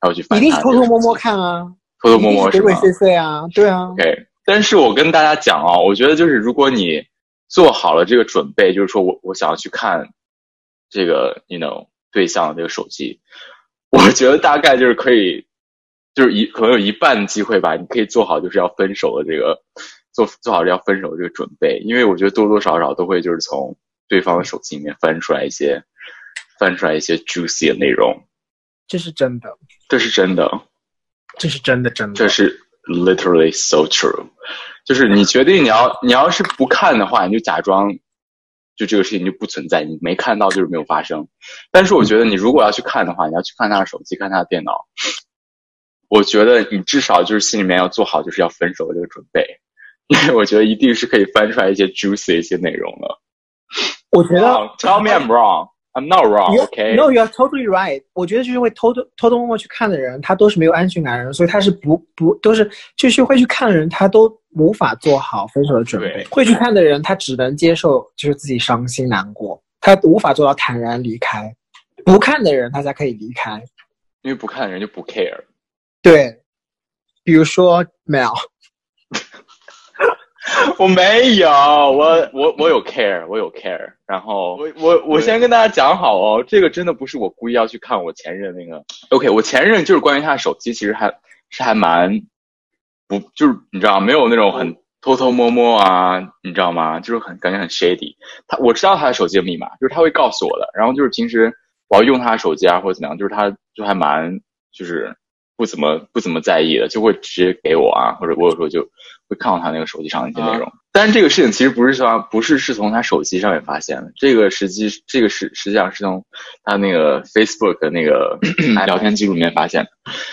[0.00, 0.38] 然后去翻。
[0.38, 1.64] 一定是偷偷摸摸看啊，
[2.02, 3.90] 偷偷摸摸是鬼鬼祟祟啊，对啊。
[3.90, 4.26] OK。
[4.46, 7.02] 但是我跟大家讲啊，我觉得就是如果你
[7.48, 10.08] 做好了这个准备，就是说我我想要去看
[10.88, 13.20] 这个，you know 对象的这个手机，
[13.90, 15.44] 我觉得大概就是可以，
[16.14, 19.60] 就是一可能有一半机会吧，你可以做好就是要分手的这个
[20.12, 25.82] 做做好要分手的这个准备，因为我觉得多多少少都会就是从对方的手机里面翻出来一些
[26.60, 28.28] 翻出来一些 juicy 的内容，
[28.86, 30.48] 这是真的，这是真的，
[31.36, 32.62] 这是真的，真的，这是。
[32.86, 34.28] Literally so true，
[34.84, 37.92] 就是你决定你要你要是不看的话，你就假装
[38.76, 41.26] 就这个事情就不存在，你没看到就是没有发生。
[41.72, 44.86] 但是我觉得你如果要去看的话，你要去看他的手机，看他的电脑。
[46.08, 49.44] 我觉得你至少就是心里面要做好就是要分手的这个准备，
[50.06, 53.08] 因为我觉得一定是可以翻出来一些 juicy 一些内容的。
[54.12, 54.46] 我觉得
[54.78, 55.70] ，Tell me I'm wrong。
[55.96, 56.94] I'm not wrong, OK?
[56.94, 58.02] No, you're totally right.
[58.12, 66.22] 我觉得就是会偷偷偷偷摸摸去看的人，他都是没有安全感的人，所以他是不不都是就是会去看的人，他都无法做好分手的准备。
[66.30, 71.50] 会去看的人，他只能接受就是自己伤心难过，他无法做到坦然离开。
[72.04, 73.64] 不看的人，他才可以离开，
[74.20, 75.40] 因为不看的人就不 care。
[76.02, 76.42] 对，
[77.24, 78.34] 比如说 Mel。
[80.78, 83.92] 我没有，我我我有 care，我有 care。
[84.06, 88.82] 然后我我我先跟大家讲好哦，这个真的不是我故意要去看我前任那个。
[89.10, 91.08] OK，我前任就是关于他的手机，其实还
[91.50, 92.22] 是还蛮
[93.08, 97.00] 不就是你知道没有那种很偷偷摸摸啊，你知道吗？
[97.00, 98.14] 就是很感觉很 shady。
[98.46, 100.68] 他我知道他的手机的密码，就是他会告诉我的。
[100.74, 101.52] 然后就是平时
[101.88, 104.40] 我要用他的手机啊或者怎么样，就是他就还蛮
[104.72, 105.14] 就是。
[105.58, 108.86] 不怎么不怎么在意的，就会直接给我啊，或者我有时候就
[109.28, 110.70] 会看到他那个手机上的一些内容。
[110.92, 116.24] 但是这个事情其实不是说不是是从他手机上面发现的，这个实际这个实实际上是从
[116.64, 118.38] 他那个 Facebook 的那个
[118.86, 119.90] 聊天记录里面发现的。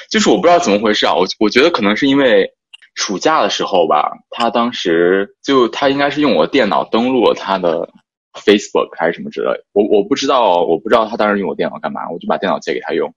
[0.09, 2.53] 就是我不知道怎么回事啊，我我觉得可能是因为
[2.95, 7.89] 暑假的时候吧，他当时就他应该是用我电脑登录了他的
[8.33, 13.13] Facebook 还是什么之类，我我不知道我不知道他当时用我电脑干嘛，我就把电脑借给他用，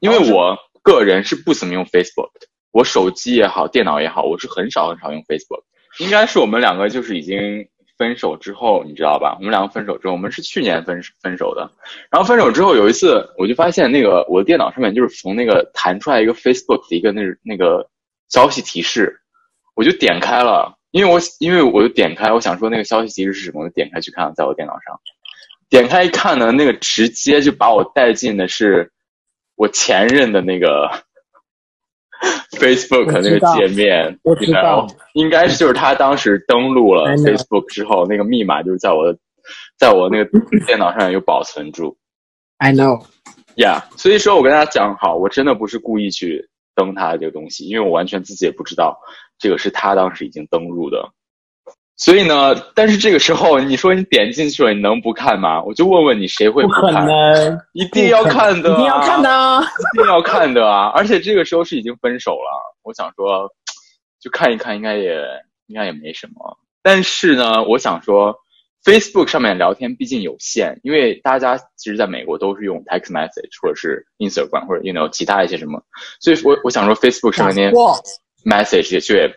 [0.00, 0.56] 因为我。
[0.82, 5.62] 个人是不怎么用 Facebook 的，我手机也好，电脑也好，我是很少很少用 Facebook。
[5.98, 7.66] 应该是我们两个就是已经
[7.98, 9.36] 分手之后，你知道吧？
[9.38, 11.70] 我们两个分手之后，我们是去年分分手的。
[12.10, 17.88] 然后分手之后有一次，我就发现那个我的电脑上面就是从那个弹出来一个 Facebook 的一个那那个
[18.28, 19.20] 消息提示，
[19.74, 25.00] 我就点开了，因为我因为我就点开，我想说那个消息提示是什么，我就点开去看，在我电脑上，
[25.68, 28.92] 点开一看呢，那个直接就把我带进的是。
[29.56, 30.90] 我前任的那个
[32.58, 39.18] Facebook 那个界面，我知道，应该是就是他当时登录了 Facebook 之后，那个密码就是在我的，
[39.78, 40.30] 在我那个
[40.66, 41.96] 电脑上有保存住。
[42.58, 48.98] I know，Yeah，所以说我跟大家讲好，我真的不是故意去登他的这个东西，因为我完全自己也不知道
[49.38, 51.10] 这个是他当时已经登录的。
[52.00, 55.62] 所以呢，但是这个时候你说你点进去了，你能不看吗？
[55.62, 57.06] 我就问问你，谁会不看？
[57.74, 60.86] 一定要看的，一定要看的，一定要看的啊！
[60.94, 63.46] 而且这个时候是已经分手了，我想说，
[64.18, 65.22] 就看一看，应该也
[65.66, 66.56] 应该也没什么。
[66.82, 68.34] 但是呢，我想说
[68.82, 75.82] ，Facebook 上面聊天毕竟有限，因为大家其实在美国都是用 text message 或者是 Instagram 或者 you know 其他一些什么，
[76.18, 77.94] 所以我我想说 Facebook 上面那
[78.44, 79.30] message 也就也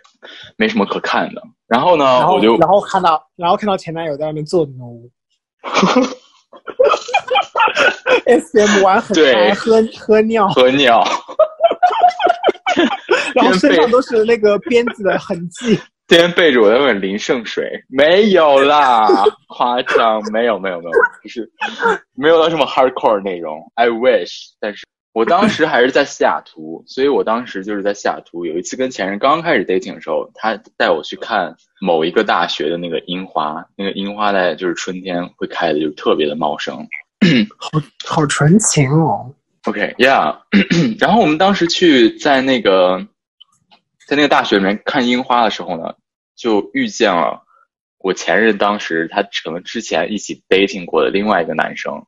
[0.57, 1.41] 没什么可看的。
[1.67, 5.09] 然后呢，我就然后看到，然后看到前男友在外面做奴
[8.25, 11.03] ，S M 玩很嗨，喝喝尿，喝尿，
[13.33, 15.79] 然后身上都是那个鞭子的痕迹。
[16.05, 19.07] 今天背着我在问林圣水，没有啦，
[19.47, 20.91] 夸张，没有没有没有，
[21.23, 21.49] 就是
[22.13, 24.85] 没有到这么 hardcore 内容，I wish，但是。
[25.13, 28.47] 我当时还是在西雅图，所以我当时就是在西雅图。
[28.47, 36.75] 有一次跟前任刚开始 dating 的时候，他带我去看某一个大学的那个樱花，那个樱花在就是春天会开的，就特别的茂盛，
[37.57, 39.31] 好好纯情哦。
[39.65, 40.39] OK，Yeah。
[40.99, 43.07] 然后我们当时去在那个
[44.07, 45.93] 在那个大学里面看樱花的时候呢，
[46.35, 47.43] 就遇见了
[47.99, 52.03] 我前任当时他可能之前一起 dating 过的另外一个男生。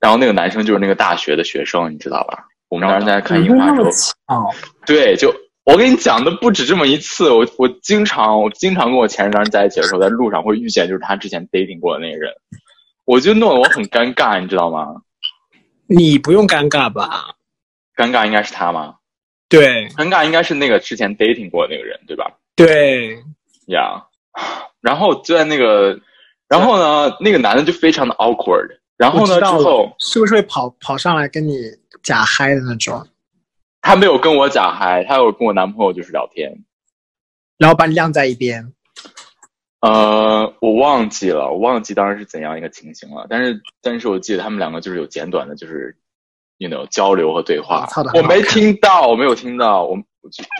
[0.00, 2.46] 然后那个男生就是那个大学的学生，你知道吧？
[2.68, 4.48] 我们当时在看樱花的时候，
[4.86, 5.34] 对，就
[5.64, 7.30] 我跟你讲的不止这么一次。
[7.30, 12.32] 我我经常我经常跟我前任当时在一起的时候，在路上会遇见就是他之前 dating 过的那个人，
[13.04, 15.02] 我就弄得我很尴尬，你知道吗？
[15.86, 17.34] 你不用尴尬吧？
[17.96, 18.94] 尴尬应该是他吗？
[19.48, 22.30] 对，尴尬应该是那个之前 dating 过的那个人，对吧？
[22.54, 23.18] 对，
[23.66, 24.04] 呀，
[24.80, 25.98] 然后就在那个，
[26.48, 28.79] 然后呢，那个男的就非常的 awkward。
[29.00, 29.38] 然后呢？
[29.38, 31.56] 之后是不是会跑跑上来跟你
[32.02, 33.02] 假嗨的那种？
[33.80, 36.52] 他没有跟我假嗨，他有跟我男朋友就是聊天。
[37.56, 38.74] 然后把你晾在一边。
[39.80, 43.26] 呃，我忘记了，我忘记当时是怎样一个情形了。
[43.30, 45.96] 但是，但是我记得他们两个就是有简短的，就是
[46.58, 47.88] ，you know 交流和对话。
[48.12, 49.96] 我没听到，我没有听到，我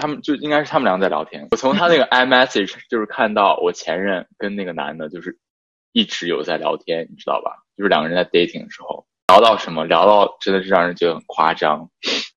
[0.00, 1.46] 他们就应该是他们两个在聊天。
[1.50, 5.38] 我从他那个 iMessage 就是看到我前任跟那个男的，就是
[5.92, 7.64] 一直有在聊天，你知道吧？
[7.76, 11.88] 就是两个人在 dating 的时候聊到什么，聊到真的是让人觉得很夸张。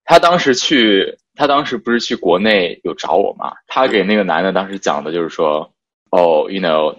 [0.04, 3.54] 他当时去，他当时不是去国内有找我嘛？
[3.68, 5.70] 他给那个男的当时讲的就是说。
[6.16, 6.96] 哦，you know，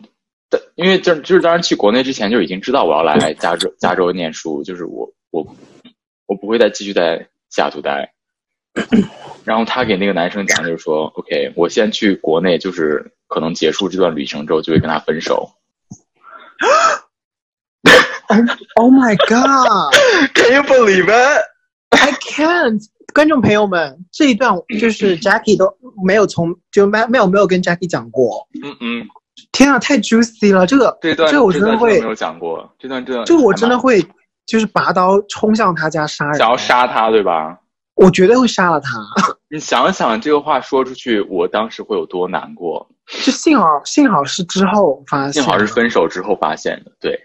[0.74, 5.46] 因为就是就是当时去国内之前就已经知道我要来 加州加州念书，就是我我
[6.26, 8.12] 我不会再继续在西雅图待。
[9.44, 15.48] 然后他给那个男生讲，就是说，OK，我先去国内，就是可能结束这段旅程之后就会跟他分手。
[18.76, 22.82] Oh my God！Can you believe it？I can't。
[23.12, 25.72] 观众朋友们，这一段就是 Jackie 都
[26.04, 28.48] 没有从就没没有没有跟 Jackie 讲过。
[28.64, 29.06] 嗯嗯，
[29.52, 30.66] 天啊，太 juicy 了！
[30.66, 32.68] 这个这段这我真的会没有讲过。
[32.78, 34.04] 这段这段就我真的会
[34.46, 37.60] 就是拔刀冲向他家杀人，想要杀他对吧？
[37.94, 38.98] 我绝对会杀了他。
[39.48, 42.88] 你想想这个话说出去，我当时会有多难过？
[43.06, 47.18] 就幸好幸好是之后发现，幸好是分手之后发现的，对。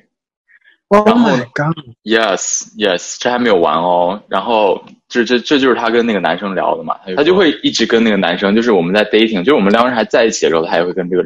[0.92, 4.20] Oh my god！Yes Yes，这还没有完哦。
[4.28, 11.24] 然后这这这就是他跟那个男生聊的嘛，他就会一直跟那个男生，就是我们在 dating，就是我们两个人还在一起的时候，他也会跟这个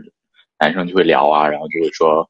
[0.59, 2.29] 男生就会聊啊，然后就会说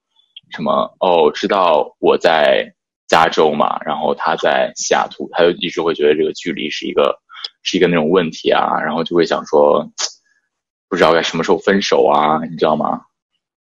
[0.51, 2.71] 什么哦，知道我在
[3.07, 7.15] 加州嘛，然后他在西雅图，他就一直会觉得这个距离是一个
[7.63, 9.83] 是一个那种问题啊，然后就会想说
[10.93, 13.01] 不知道该什么时候分手啊，你知道吗？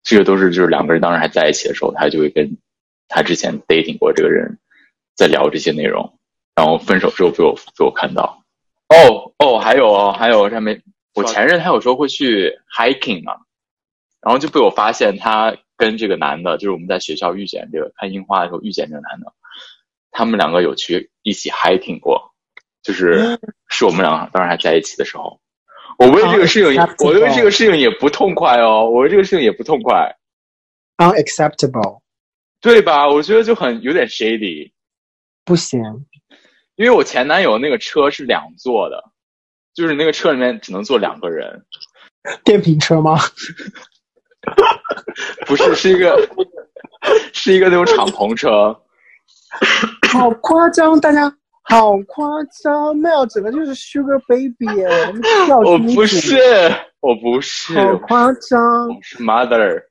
[0.04, 2.58] 这个都是就是两个人当时还在一起的时候，他就会跟。
[3.08, 4.60] 他之前 dating 过这个人，
[5.16, 6.18] 在聊这些内容，
[6.54, 8.44] 然后分手之后被我被我看到。
[8.90, 10.82] 哦哦，还有哦，还有上面
[11.14, 13.38] 我前任他有时候会去 hiking 嘛，
[14.20, 19.32] 然后就被我发现他跟这个男的，就是我们在学校遇见这个看樱花的时候遇见这个男的，
[20.12, 22.34] 他们两个有去一起 hiking 过，
[22.82, 25.40] 就是是我们两个当时还在一起的时候。
[25.98, 30.16] 我为这个事情，我为这个事情也不痛快哦，我为这个事情也不痛快。
[30.98, 32.02] Unacceptable。
[32.62, 33.10] 对吧？
[33.10, 34.72] 我觉得就很有点 shady，
[35.44, 35.82] 不行，
[36.76, 39.04] 因为我前男友那个车是两座的，
[39.74, 41.66] 就是那个车里面只能坐两个人。
[42.46, 43.20] 电瓶车吗？
[45.46, 46.18] 不是，是一个，
[47.34, 48.82] 是一个那种敞篷车。
[50.10, 51.30] 好夸张，大家
[51.64, 52.28] 好夸
[52.62, 54.88] 张，那要整个就是 Sugar Baby 耶！
[55.66, 56.38] 我不是，
[57.00, 58.62] 我不是，好夸张，
[59.02, 59.84] 是 Mother。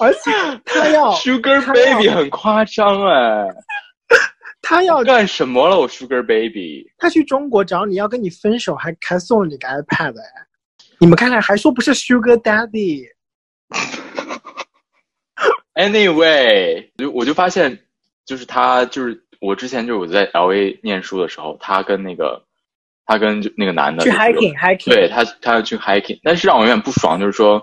[0.00, 0.30] 而且
[0.64, 3.46] 他要 Sugar Baby 很夸张哎，
[4.62, 5.78] 他要干什么了？
[5.78, 10.24] 我 Sugar Baby，他去中国找你要跟你分手，还还送了你个 iPad 哎，
[10.98, 13.04] 你们看看还说不是 Sugar Daddy。
[15.78, 17.78] Anyway，就我就发现，
[18.26, 22.44] 就是他就是我之前就是我在 LA 念书的时候，他跟那个。
[23.10, 27.54] 他跟就那个男的去 hiking，hiking，对他，他要去 hiking，但是让我有点不爽，就是说，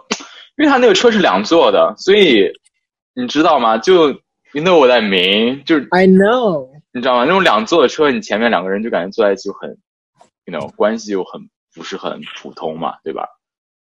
[0.57, 2.51] 因为他那个车是两座的，所以
[3.13, 3.77] 你知道吗？
[3.77, 4.09] 就
[4.53, 7.25] you know what I mean，就是 I know，你知道吗？
[7.25, 9.69] 那种两座的车，你前面两个人就感觉坐在一起就很
[10.45, 11.39] ，you know，关系又很
[11.75, 13.27] 不是很普通嘛，对吧？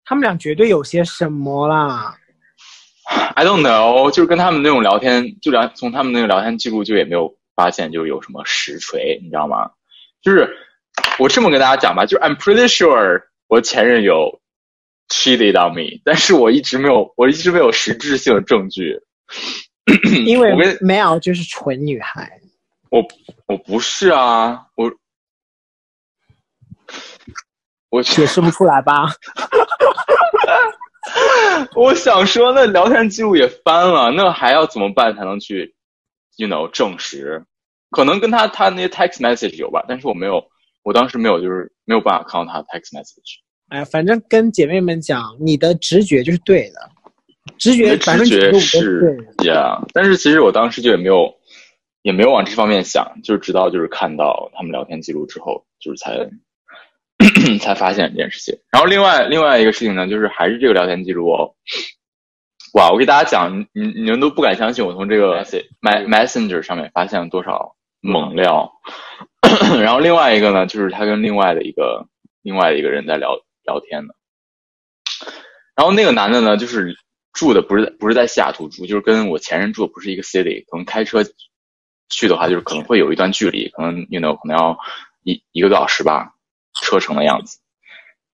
[0.03, 2.13] 他们俩绝对有些什么啦
[3.35, 9.71] ？I don't know，就是跟他们那种聊天，就聊从他们那个聊天记录就也没有发现就有什么实锤，你知道吗？
[10.21, 10.57] 就是。
[11.17, 14.39] 我这么跟大家讲吧，就是 I'm pretty sure 我前任有
[15.09, 18.99] cheated on me，但是我一直没有，我一直没有实质性的证据。
[20.23, 22.39] 因为 Mel 就是纯女孩。
[22.91, 23.03] 我
[23.47, 24.93] 我不是啊，我
[27.89, 29.07] 我解释不出来吧？
[31.75, 35.75] 我想说，那聊天记录也翻了，那还要怎么办才能去
[36.37, 37.43] ，you know 证实？
[37.91, 40.43] 可能跟他他那些 text message 有吧，但是我没有。
[40.83, 43.39] 我当时没有，就是没有办法看到他的 text message。
[43.69, 46.89] 哎，反正跟姐妹们讲，你的直觉就是对的，
[47.57, 49.81] 直觉直觉是，yeah。
[49.93, 51.33] 但是其实我当时就也没有，
[52.01, 56.29] 也没有往这方面想，就是直到就是看到他们聊天记录之后，就是才
[57.61, 58.57] 才发现这件事情。
[58.71, 61.55] 然后另外另外一个事情呢，就是还是这个聊天记录哦。
[62.73, 65.43] 哇，我给大家讲，你你们都不敢相信，我从这个
[65.81, 68.73] messenger 上面发现了多少猛料。
[69.79, 72.07] 然后另外一个呢，就是他跟另外的一个
[72.41, 74.13] 另外的一个人在聊聊天呢。
[75.75, 76.95] 然后那个男的呢，就是
[77.31, 81.23] 住的不是不是在西雅图住，就是跟我前任住的不是一个 city，可能开车
[82.09, 84.77] 去的话，就是可能会有一段距离，可能 you know 可能要
[85.23, 86.32] 一一个多小时吧。
[86.81, 87.59] 车程的样子。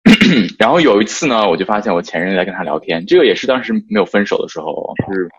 [0.57, 5.29] 然后有一次呢，我就发现我前任在跟他聊天，这个也是当时没有分手的时候，就是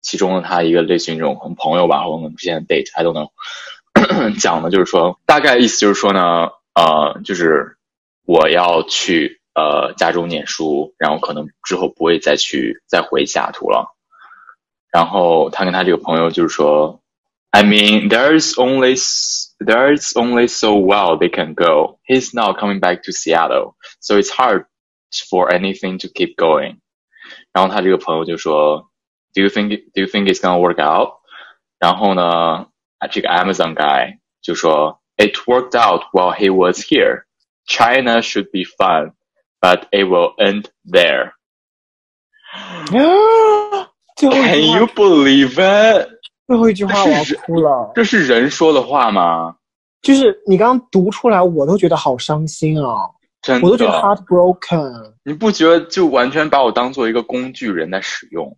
[0.00, 3.30] 其中的他一个类似于这种朋友吧，或者之前 date，I don't know，
[4.40, 7.76] 讲的就是说，大概意思就是说呢，呃，就是
[8.24, 13.94] 我要去呃加州念书，然后可能之后不会再去再回西雅图了，
[14.90, 17.00] 然后他跟他这个朋友就是说。
[17.51, 18.97] I mean, there's only
[19.59, 21.99] there's only so well they can go.
[22.03, 24.65] He's now coming back to Seattle, so it's hard
[25.29, 26.79] for anything to keep going.
[27.53, 28.89] 然后他这个朋友就说，
[29.33, 31.21] Do you think Do you think it's gonna work out？
[31.79, 32.67] 然后呢，
[33.11, 37.25] 这个 Amazon guy 就说，It worked out while he was here.
[37.67, 39.13] China should be fun,
[39.61, 41.33] but it will end there.
[44.17, 46.09] Can you believe it?
[46.48, 49.54] 最后一句话我要哭了，这是人说的话吗？
[50.00, 53.04] 就是你刚刚读出来，我都觉得好伤心啊！
[53.42, 55.12] 真的，我都觉得 heartbroken。
[55.24, 58.56] 你不觉得就完全把我当做一个工具人在使用？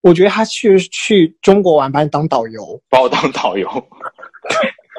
[0.00, 3.68] 我觉得他去去中国玩，把你当导游，把我当导游，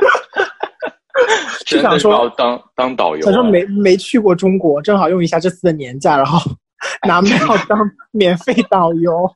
[1.66, 3.24] 就想说当当导游。
[3.24, 6.39] 想说没没去过中国，正好用一下这次的年假，然后
[7.08, 7.80] 拿 票当
[8.12, 9.28] 免费导游。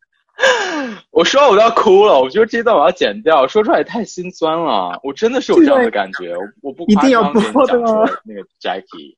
[1.12, 5.00] 我说我都要哭了，我觉得这段我要剪掉，说出来也太心酸了。
[5.04, 7.78] 我真的是有这样的感觉， 我不一定要播的
[8.24, 9.16] 那个 Jackie，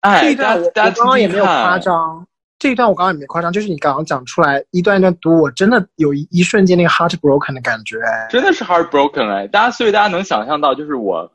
[0.00, 2.26] 哎，这一段我刚刚也没有夸张，
[2.58, 7.98] 这一段我刚刚也没夸张，就是你刚刚讲出来一段一段读，我真的有一一瞬间那个 heartbroken 的感觉，
[8.30, 11.32] 真的是 heartbroken 哎，大家所以大家能想象到，就是我，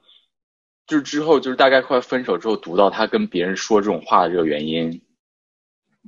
[0.88, 5.02] 就是之后就是大概快分手之后读到他跟别人说这种话的这个原因。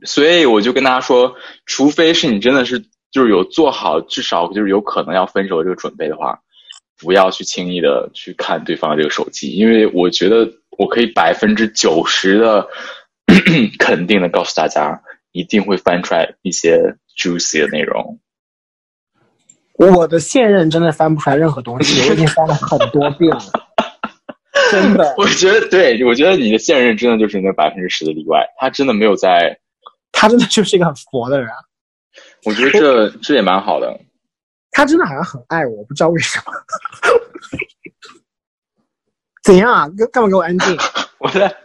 [0.05, 1.36] 所以我就跟大家说，
[1.67, 2.84] 除非是你真的是
[3.14, 6.39] 就是有做好至少就是有可能要分手的这个准备的话，
[6.99, 12.68] 不要去轻易的去看对方的这个手机，因为我觉得我可以百分之九十的
[13.78, 14.99] 肯定的告诉大家，
[15.32, 18.20] 一定会翻出来一些 juicy 的内容。
[19.76, 23.41] 我的现任真的翻不出来任何东西，我已经翻了很多遍了，
[24.72, 25.16] 真的。
[25.18, 29.59] 我觉得对，我觉得你的现任真的就是那百分之十的例外，他真的没有在。
[30.11, 31.49] 他真的就是一个很佛的人，
[32.45, 33.99] 我觉得这这也蛮好的。
[34.71, 36.45] 他真的好像很爱我，不知道为什么。
[39.43, 39.87] 怎样啊？
[39.97, 40.77] 干干嘛给我安静？
[41.19, 41.55] 我在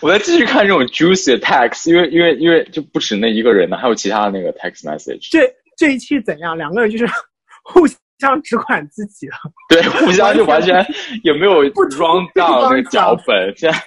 [0.00, 5.28] 我在继续看这种 juicy text，因为因为因为就不止那一个人呢，还有其他的那个 text message。
[5.30, 5.40] 这
[5.76, 6.56] 这一期怎样？
[6.56, 7.06] 两个人就是
[7.64, 7.86] 互
[8.18, 9.36] 相只管自己了。
[9.68, 10.84] 对，互相就完全
[11.22, 13.78] 也没有 run down 那个脚本，现在。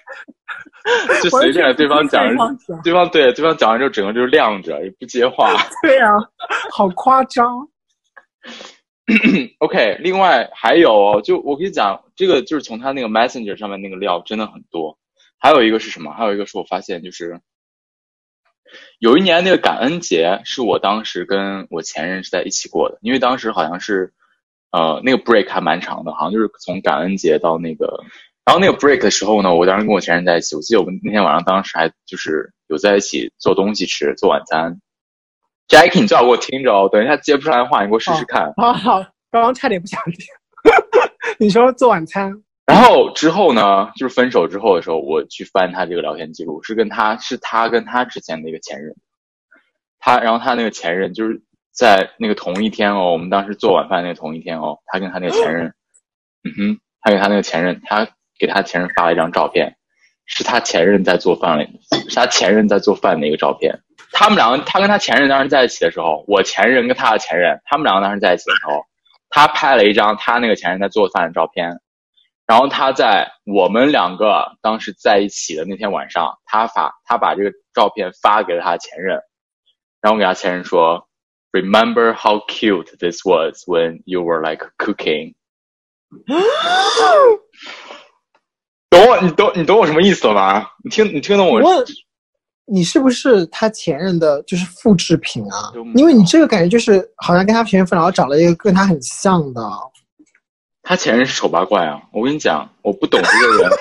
[1.23, 2.25] 就随便对方讲，
[2.83, 5.53] 对方对对方讲完之后，整个就是亮着，也不接话。
[5.83, 6.11] 对呀，
[6.71, 7.67] 好夸张。
[9.59, 14.97] OK，另外还有，就我跟你讲，这个就是从他那个 Messenger 上面那个料真的很多。
[15.39, 16.11] 还有一个是什么？
[16.11, 17.39] 还有一个是我发现就是，
[18.99, 24.13] 有一年那个感恩节是我当时跟我前任是在一起过的，因为当时好像是，
[24.71, 28.03] 呃，那个 break 还蛮长的，好像就是从感恩节到那个，
[28.47, 34.79] 然后那个 break 的时候呢，我当时跟我前任在一起，我记得我们那天晚上当时还就是有在一起做东西吃，做晚餐。
[35.67, 38.53] Jackie，你最好给我听着哦，等一下接不上来话，你给我试试看。
[38.55, 40.25] 好好，刚刚差点不想听。
[41.37, 48.95] 你说做晚餐，然后之后呢，就是分手之后的时候，我去翻他这个聊天记录，是跟他是他跟他之前的一个前任，
[49.99, 51.41] 他然后他那个前任就是
[51.73, 55.65] 在那个同一天哦，我们当时做晚饭那个同一天哦，他跟他那个前任，
[56.47, 58.07] 嗯哼，他跟他那个前任，他
[58.39, 59.75] 给他前任发了一张照片，
[60.25, 61.65] 是他前任在做饭了，
[62.09, 63.79] 是他前任在做饭的一个照片。
[64.13, 68.85] 他们两个，他跟他前任当时在一起的时候，我前任跟他的前任，他们两个当时在一起的时候，
[69.29, 71.79] 他拍了一张他那个前任在做饭的照片，
[72.47, 79.21] 然后他在我们两个当时在一起的那天晚上，他发他把这个照片发给了他的前任，
[80.01, 81.07] 然后给他前任说
[81.51, 85.35] ，Remember how cute this was when you were like cooking。
[88.89, 90.71] 懂我，你懂你懂我什么意思了吧？
[90.83, 91.61] 你听你听懂我？
[92.69, 95.71] 你是不是他前任的，就是复制品啊？
[95.95, 99.61] 因为你这个感觉就是好像跟他前任分，然后找了一个跟他很像的。
[100.83, 102.01] 他前任是丑八怪啊！
[102.13, 103.71] 我跟你讲，我不懂这个人，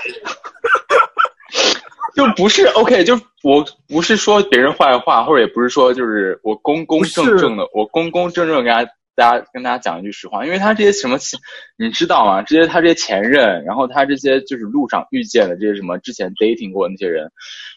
[2.17, 11.19] 就不是 OK，就我不是说别人坏话，或者也不是说就是我公公正正的，我公公正正跟大家大家跟大家讲一句实话，因为他这些什么，
[11.79, 12.43] 你知道吗？
[12.43, 17.33] 这些他这些前任，然后他这些就是路上遇见的这些什么之前 dating 过的那些人。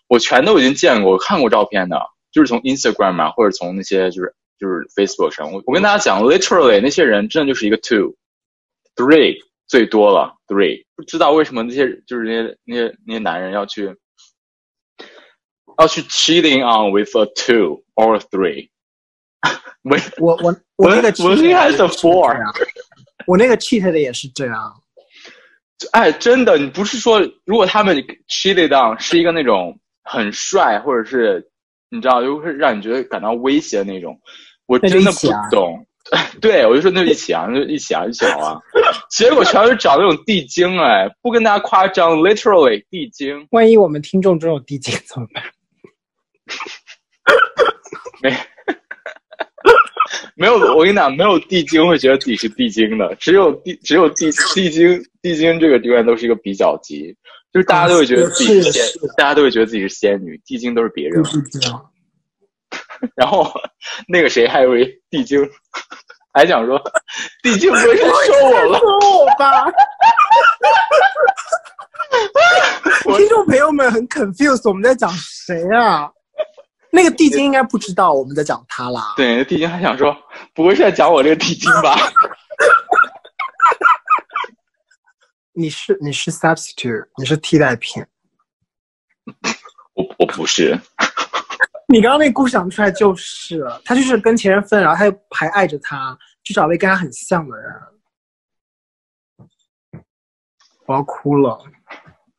[0.07, 1.99] 我全都已经见过，看过照片的，
[2.31, 5.53] 就是从 Instagram 啊，或者从那些就是就是 Facebook 上。
[5.53, 9.37] 我我跟大家讲，literally 那些人真的就是一个 two，three
[9.67, 10.83] 最多了 three。
[10.95, 13.95] 不知道为什么那些就是那些那些那些男人要去
[15.77, 18.69] 要去 cheating on with a two or three。
[19.83, 22.35] 我我我我那个我应该是 four，
[23.27, 24.73] 我那个 cheat 的也是这样。
[25.91, 29.79] 哎，真的，你不是说如果他们 cheated on 是一个那种。
[30.11, 31.47] 很帅，或者是
[31.91, 34.19] 你知道，就是让你觉得感到威胁的那种。
[34.65, 35.85] 我真的不懂，
[36.41, 38.59] 对我就说那就一起啊，那就一起啊，一起好啊。
[39.11, 43.45] 结果全是找那种地精，哎，不跟大家夸张，literally 地精。
[43.51, 45.43] 万一我们听众中有地精怎么办？
[48.23, 48.35] 没，
[50.39, 50.53] 没有。
[50.75, 57.13] 我跟你讲，没有地精会觉得自己是地精的，只有地，只有地地精，地精这个永远都是一个比较级。
[57.51, 58.85] 就是大家都会觉得自己是仙，
[59.17, 61.21] 大家都会觉得自己是仙女，地精都是别人。
[63.15, 63.51] 然后
[64.07, 65.45] 那个谁还以为地精，
[66.33, 66.81] 还想说
[67.43, 68.13] 地精不会是说
[68.45, 68.77] 我了？
[68.79, 68.87] 说
[69.19, 69.69] 我吧。
[73.17, 76.09] 听众朋友们很 confused，我们在讲谁啊？
[76.91, 79.13] 那个地精应该不知道我们在讲他啦。
[79.15, 80.15] 对，地精还想说，
[80.53, 81.95] 不会是在讲我这个地精吧？
[85.53, 88.03] 你是你是 substitute，你是替代品。
[89.93, 90.79] 我我不是。
[91.91, 97.73] 你刚刚那故事讲出来就是，他就是跟前任分，然后他又还爱着他，去找了一个跟他很像的人。
[100.85, 101.59] 我要哭了。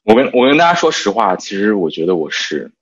[0.04, 2.79] 我跟我跟大家说实话，其实我觉得我是，但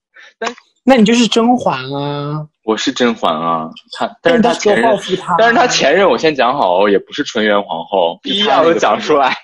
[0.88, 2.46] 那你就是甄嬛啊。
[2.64, 4.98] 我是甄嬛啊，他但是他前任，
[5.36, 9.36] 但是他前任，我先讲好哦，也不是纯元皇后，一样都讲出来。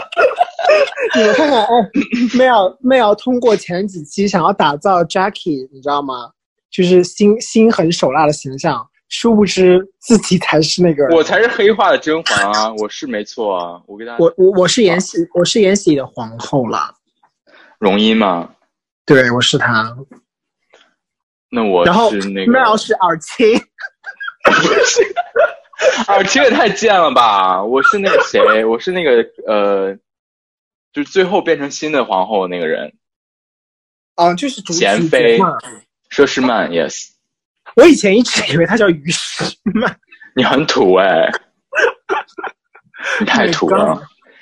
[1.16, 1.68] 你们看看，哎
[2.36, 6.30] ，Mel Mel 通过前几期想要打造 Jackie，你知道吗？
[6.70, 12.70] 就是心心狠手辣的形象，殊不知自己才是那个，我才是黑化的甄嬛啊！
[12.76, 16.92] 我是没错啊，我给大家，我我我是延禧，我是延禧的皇后啦。
[17.78, 18.50] 容音吗？
[19.06, 19.96] 对，我是她。
[21.50, 23.60] 那我是那个 Mel 是尔清。
[26.06, 27.62] 啊，这也太贱了吧！
[27.62, 29.94] 我是那个谁，我是那个呃，
[30.92, 32.92] 就是最后变成新的皇后那个人。
[34.16, 35.38] 啊，就是贤妃
[36.10, 37.08] 佘诗曼，yes。
[37.76, 39.44] 我以前一直以为她叫于诗
[39.74, 39.98] 曼。
[40.36, 41.30] 你很土哎！
[43.18, 44.00] 你太土了。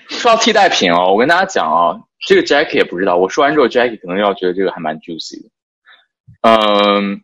[0.09, 3.17] 说到替代品哦，我跟大家讲哦，这个 Jackie 也不知道。
[3.17, 5.49] 我说完之后，Jackie 可能要觉得这个还蛮 juicy 的。
[6.43, 7.23] 嗯。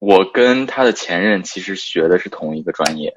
[0.00, 3.12] 我跟他的前任其实学的是同一个专业，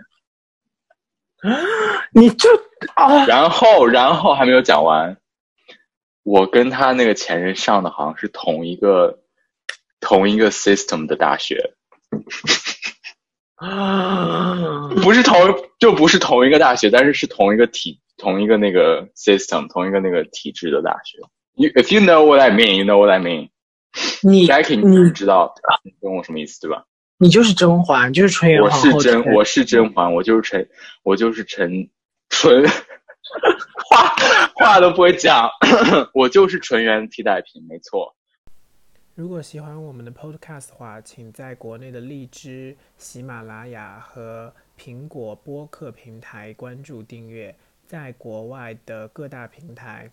[2.11, 2.49] 你就
[2.95, 5.15] 啊，然后然后还没有讲完，
[6.23, 9.21] 我跟他那个前任上的好像是同一个
[10.01, 11.73] 同一个 system 的大学，
[13.55, 15.39] 啊，不是同
[15.79, 21.19] 就不是同一个大学，但是是同一个体同一个那个 system 同一个那个体制的大学。
[21.53, 23.51] You if you know what I mean, you know what I mean.
[24.23, 24.41] 你
[24.81, 26.85] 你知道你问我什么意思对吧？
[27.17, 28.99] 你就是甄嬛，就是纯元我皇后。
[28.99, 30.67] 是甄，我是甄嬛，我就是陈，
[31.03, 31.89] 我就是陈
[32.29, 32.67] 纯，
[33.89, 34.15] 话
[34.55, 35.49] 话都不会讲，
[36.13, 38.15] 我就是纯元替代品，没错。
[39.15, 50.09] 如果喜欢我们的 Podcast 的话，请在国内的荔枝、喜马拉雅和苹果播客平台关注订阅，在国外的各大平台，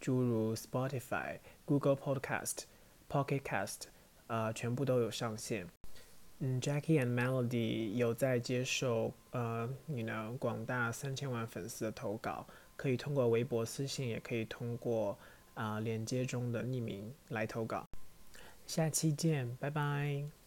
[0.00, 2.62] 诸如 Spotify、Google Podcast、
[3.08, 3.82] Pocket Cast，
[4.26, 5.66] 呃，全部都有上线。
[6.40, 12.46] 嗯，Jackie and Melody 有在接受呃你呢广大三千万粉丝的投稿，
[12.76, 15.18] 可以通过微博私信，也可以通过
[15.54, 17.84] 啊、链接中的匿名来投稿。
[18.66, 20.37] 下期见，拜拜。